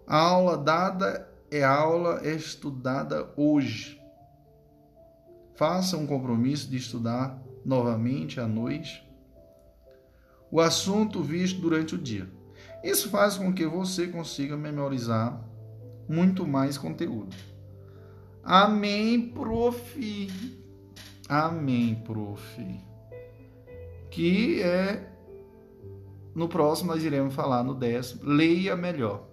a 0.08 0.18
aula 0.18 0.58
dada 0.58 1.30
é 1.52 1.64
aula 1.64 2.26
estudada 2.26 3.32
hoje. 3.36 4.00
Faça 5.56 5.98
um 5.98 6.08
compromisso 6.08 6.70
de 6.70 6.78
estudar 6.78 7.42
novamente 7.66 8.40
à 8.40 8.48
noite 8.48 9.08
o 10.52 10.60
assunto 10.60 11.22
visto 11.22 11.62
durante 11.62 11.96
o 11.96 11.98
dia. 11.98 12.28
Isso 12.84 13.10
faz 13.10 13.38
com 13.38 13.54
que 13.54 13.66
você 13.66 14.08
consiga 14.08 14.58
memorizar 14.58 15.40
muito 16.08 16.48
mais 16.48 16.78
conteúdo. 16.78 17.36
Amém, 18.44 19.30
prof. 19.30 20.28
Amém, 21.28 21.96
prof. 22.04 22.89
Que 24.10 24.62
é 24.62 25.10
no 26.40 26.48
próximo 26.48 26.92
nós 26.92 27.04
iremos 27.04 27.34
falar 27.34 27.64
no 27.64 27.74
décimo. 27.74 28.22
Leia 28.24 28.76
melhor. 28.76 29.28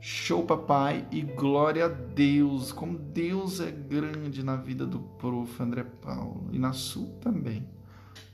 Show, 0.00 0.44
papai, 0.44 1.06
e 1.10 1.22
glória 1.22 1.86
a 1.86 1.88
Deus. 1.88 2.72
Como 2.72 2.98
Deus 2.98 3.60
é 3.60 3.70
grande 3.70 4.42
na 4.42 4.56
vida 4.56 4.86
do 4.86 5.00
prof. 5.00 5.62
André 5.62 5.84
Paulo 5.84 6.48
e 6.52 6.58
na 6.58 6.72
sua 6.72 7.08
também. 7.20 7.68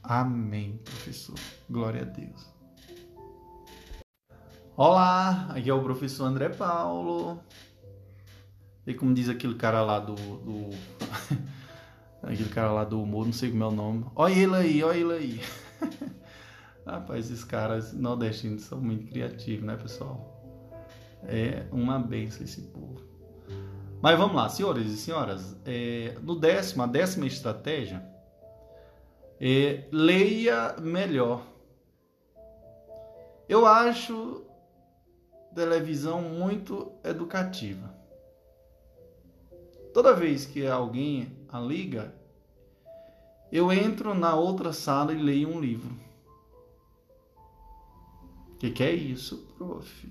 Amém, 0.02 0.80
professor. 0.84 1.36
Glória 1.68 2.02
a 2.02 2.04
Deus. 2.04 2.50
Olá, 4.76 5.48
aqui 5.50 5.68
é 5.68 5.74
o 5.74 5.82
professor 5.82 6.24
André 6.24 6.50
Paulo. 6.50 7.40
E 8.86 8.94
como 8.94 9.12
diz 9.12 9.28
aquele 9.28 9.54
cara 9.54 9.82
lá 9.82 10.00
do. 10.00 10.14
do 10.14 10.70
aquele 12.22 12.48
cara 12.48 12.72
lá 12.72 12.84
do 12.84 13.02
humor, 13.02 13.26
não 13.26 13.32
sei 13.32 13.50
como 13.50 13.64
é 13.64 13.66
o 13.66 13.72
nome. 13.72 14.06
Olha 14.14 14.32
ele 14.32 14.54
aí, 14.54 14.84
olha 14.84 14.98
ele 14.98 15.12
aí. 15.12 15.40
Rapaz, 16.86 17.26
esses 17.30 17.44
caras 17.44 17.92
nordestinos 17.92 18.62
são 18.62 18.80
muito 18.80 19.06
criativos, 19.06 19.64
né, 19.64 19.76
pessoal? 19.76 20.34
É 21.24 21.66
uma 21.70 21.98
benção 21.98 22.44
esse 22.44 22.62
povo. 22.62 23.02
Mas 24.00 24.16
vamos 24.16 24.36
lá, 24.36 24.48
senhores 24.48 24.86
e 24.86 24.96
senhoras. 24.96 25.56
É, 25.64 26.14
no 26.22 26.38
décimo, 26.38 26.82
a 26.84 26.86
décima 26.86 27.26
estratégia 27.26 28.02
é 29.40 29.84
leia 29.92 30.76
melhor. 30.80 31.42
Eu 33.48 33.66
acho 33.66 34.44
televisão 35.54 36.22
muito 36.22 36.92
educativa. 37.02 37.92
Toda 39.92 40.14
vez 40.14 40.46
que 40.46 40.66
alguém 40.66 41.37
a 41.50 41.58
liga, 41.58 42.14
eu 43.50 43.72
entro 43.72 44.14
na 44.14 44.34
outra 44.34 44.72
sala 44.72 45.12
e 45.12 45.22
leio 45.22 45.48
um 45.48 45.60
livro. 45.60 45.94
O 48.50 48.56
que, 48.58 48.70
que 48.70 48.82
é 48.82 48.92
isso, 48.92 49.54
prof? 49.56 50.08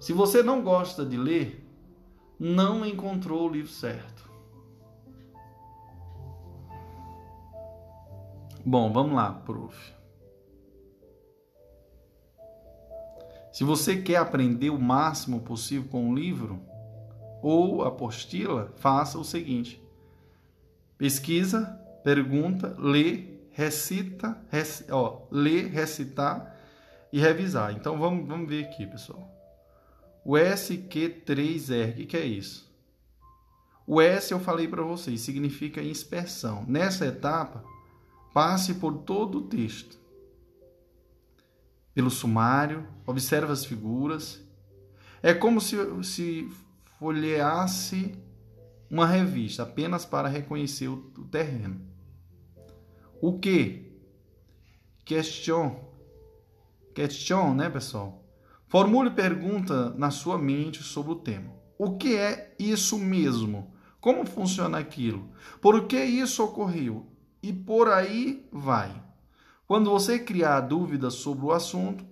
Se 0.00 0.12
você 0.12 0.42
não 0.42 0.62
gosta 0.62 1.04
de 1.04 1.16
ler, 1.16 1.66
não 2.38 2.86
encontrou 2.86 3.48
o 3.48 3.52
livro 3.52 3.70
certo. 3.70 4.28
Bom, 8.64 8.92
vamos 8.92 9.14
lá, 9.14 9.32
prof. 9.32 9.94
Se 13.52 13.64
você 13.64 14.00
quer 14.00 14.16
aprender 14.16 14.70
o 14.70 14.78
máximo 14.78 15.40
possível 15.40 15.90
com 15.90 16.10
o 16.10 16.14
livro 16.14 16.60
ou 17.42 17.82
apostila, 17.82 18.72
faça 18.76 19.18
o 19.18 19.24
seguinte: 19.24 19.82
pesquisa, 20.98 21.64
pergunta, 22.02 22.74
lê, 22.78 23.38
recita, 23.52 24.36
rec... 24.50 24.84
ó, 24.90 25.26
lê, 25.30 25.62
recitar 25.62 26.56
e 27.12 27.20
revisar. 27.20 27.72
Então 27.72 27.98
vamos, 27.98 28.26
vamos 28.26 28.48
ver 28.48 28.64
aqui, 28.64 28.86
pessoal. 28.86 29.34
O 30.24 30.32
SQ3R, 30.32 32.04
o 32.04 32.06
que, 32.06 32.16
é 32.16 32.26
isso? 32.26 32.68
O 33.86 34.00
S 34.00 34.30
eu 34.32 34.40
falei 34.40 34.68
para 34.68 34.82
vocês, 34.82 35.22
significa 35.22 35.80
inspeção. 35.80 36.66
Nessa 36.68 37.06
etapa, 37.06 37.64
passe 38.34 38.74
por 38.74 38.98
todo 38.98 39.38
o 39.38 39.48
texto. 39.48 39.98
Pelo 41.94 42.10
sumário, 42.10 42.86
observe 43.06 43.50
as 43.50 43.64
figuras. 43.64 44.42
É 45.22 45.32
como 45.32 45.60
se, 45.60 45.76
se 46.04 46.48
folheasse 46.98 48.14
uma 48.90 49.06
revista 49.06 49.62
apenas 49.62 50.04
para 50.04 50.28
reconhecer 50.28 50.88
o, 50.88 50.96
terreno. 51.30 51.80
O 53.20 53.38
que? 53.38 53.92
Question. 55.04 55.76
Question, 56.94 57.54
né, 57.54 57.68
pessoal? 57.68 58.24
Formule 58.66 59.10
pergunta 59.10 59.90
na 59.90 60.10
sua 60.10 60.38
mente 60.38 60.82
sobre 60.82 61.12
o 61.12 61.16
tema. 61.16 61.52
O 61.78 61.96
que 61.96 62.16
é 62.16 62.54
isso 62.58 62.98
mesmo? 62.98 63.72
Como 64.00 64.26
funciona 64.26 64.78
aquilo? 64.78 65.28
Por 65.60 65.86
que 65.86 66.02
isso 66.02 66.42
ocorreu? 66.44 67.06
E 67.42 67.52
por 67.52 67.88
aí 67.88 68.46
vai. 68.52 69.02
Quando 69.66 69.90
você 69.90 70.18
criar 70.18 70.60
dúvidas 70.60 71.14
sobre 71.14 71.44
o 71.44 71.52
assunto, 71.52 72.04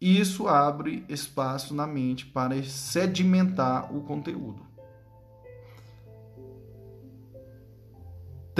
isso 0.00 0.48
abre 0.48 1.04
espaço 1.08 1.74
na 1.74 1.86
mente 1.86 2.24
para 2.26 2.62
sedimentar 2.62 3.94
o 3.94 4.00
conteúdo. 4.00 4.69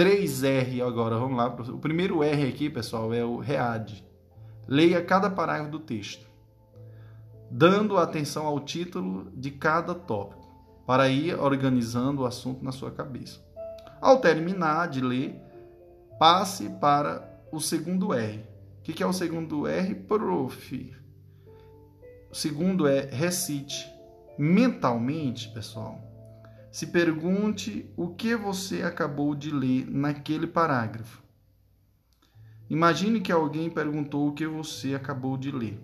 3R 0.01 0.85
agora, 0.85 1.17
vamos 1.17 1.37
lá. 1.37 1.47
O 1.47 1.79
primeiro 1.79 2.23
R 2.23 2.47
aqui, 2.47 2.69
pessoal, 2.69 3.13
é 3.13 3.23
o 3.23 3.37
READ. 3.37 4.03
Leia 4.67 5.03
cada 5.03 5.29
parágrafo 5.29 5.71
do 5.71 5.79
texto 5.79 6.31
dando 7.51 7.97
atenção 7.97 8.45
ao 8.45 8.61
título 8.61 9.29
de 9.35 9.51
cada 9.51 9.93
tópico, 9.93 10.49
para 10.87 11.09
ir 11.09 11.37
organizando 11.37 12.21
o 12.21 12.25
assunto 12.25 12.63
na 12.63 12.71
sua 12.71 12.89
cabeça. 12.89 13.39
Ao 13.99 14.19
terminar 14.19 14.87
de 14.87 15.01
ler, 15.01 15.35
passe 16.17 16.69
para 16.69 17.39
o 17.51 17.59
segundo 17.59 18.13
R. 18.13 18.39
O 18.79 18.81
que 18.81 19.03
é 19.03 19.05
o 19.05 19.13
segundo 19.13 19.67
R? 19.67 19.93
Prof. 19.93 20.95
O 22.31 22.35
segundo 22.35 22.87
é 22.87 23.01
recite. 23.01 23.85
Mentalmente, 24.37 25.49
pessoal, 25.49 25.99
se 26.71 26.87
pergunte 26.87 27.91
o 27.97 28.07
que 28.15 28.35
você 28.35 28.81
acabou 28.81 29.35
de 29.35 29.51
ler 29.51 29.85
naquele 29.89 30.47
parágrafo. 30.47 31.21
Imagine 32.69 33.19
que 33.19 33.31
alguém 33.31 33.69
perguntou 33.69 34.29
o 34.29 34.33
que 34.33 34.47
você 34.47 34.95
acabou 34.95 35.35
de 35.35 35.51
ler. 35.51 35.77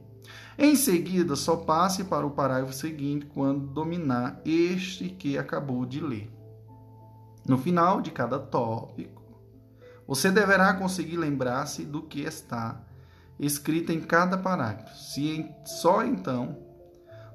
Em 0.58 0.76
seguida, 0.76 1.36
só 1.36 1.58
passe 1.58 2.06
para 2.06 2.26
o 2.26 2.32
parágrafo 2.32 2.73
seguinte 2.73 3.26
quando 3.26 3.67
dominar 3.67 4.41
este 4.45 5.10
que 5.10 5.38
acabou 5.38 5.86
de 5.86 6.00
ler. 6.00 6.32
No 7.45 7.58
final 7.58 8.02
de 8.02 8.12
cada 8.12 8.39
tópico, 8.39 9.21
você 10.08 10.32
deverá 10.32 10.73
conseguir 10.73 11.17
lembrar-se 11.17 11.84
do 11.84 12.02
que 12.02 12.21
está 12.21 12.82
escrito 13.38 13.91
em 13.91 14.00
cada 14.00 14.38
parágrafo. 14.38 14.95
Se 14.95 15.45
só 15.65 16.04
então 16.06 16.58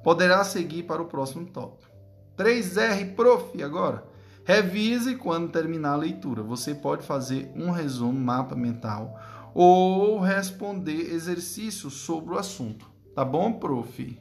poderá 0.02 0.42
seguir 0.42 0.84
para 0.84 1.02
o 1.02 1.06
próximo 1.06 1.46
tópico. 1.46 1.91
3R 2.36 3.14
Prof 3.14 3.62
agora. 3.62 4.10
Revise 4.44 5.16
quando 5.16 5.52
terminar 5.52 5.92
a 5.92 5.96
leitura. 5.96 6.42
Você 6.42 6.74
pode 6.74 7.04
fazer 7.04 7.52
um 7.54 7.70
resumo, 7.70 8.18
mapa 8.18 8.56
mental 8.56 9.18
ou 9.54 10.18
responder 10.18 11.12
exercícios 11.12 11.94
sobre 11.94 12.34
o 12.34 12.38
assunto. 12.38 12.90
Tá 13.14 13.24
bom, 13.24 13.52
prof? 13.52 14.20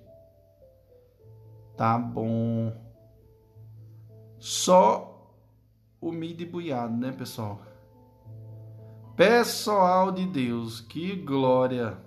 Tá 1.78 1.98
bom. 1.98 2.74
Só 4.38 5.34
o 6.00 6.12
mid 6.12 6.44
buiado, 6.46 6.96
né, 6.96 7.12
pessoal? 7.12 7.62
Pessoal 9.16 10.12
de 10.12 10.26
Deus, 10.26 10.82
que 10.82 11.16
glória! 11.16 11.98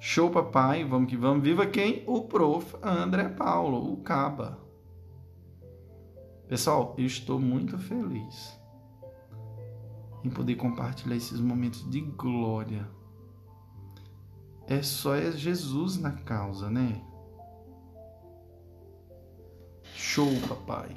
Show, 0.00 0.30
papai. 0.30 0.82
Vamos 0.82 1.10
que 1.10 1.16
vamos. 1.16 1.44
Viva 1.44 1.66
quem? 1.66 2.02
O 2.06 2.22
prof. 2.22 2.74
André 2.82 3.28
Paulo, 3.28 3.92
o 3.92 3.98
Caba. 3.98 4.58
Pessoal, 6.48 6.94
eu 6.96 7.04
estou 7.04 7.38
muito 7.38 7.78
feliz 7.78 8.58
em 10.24 10.30
poder 10.30 10.56
compartilhar 10.56 11.16
esses 11.16 11.38
momentos 11.38 11.88
de 11.88 12.00
glória. 12.00 12.88
É 14.66 14.82
só 14.82 15.14
é 15.14 15.30
Jesus 15.32 15.98
na 15.98 16.12
causa, 16.12 16.70
né? 16.70 17.04
Show, 19.94 20.30
papai. 20.48 20.96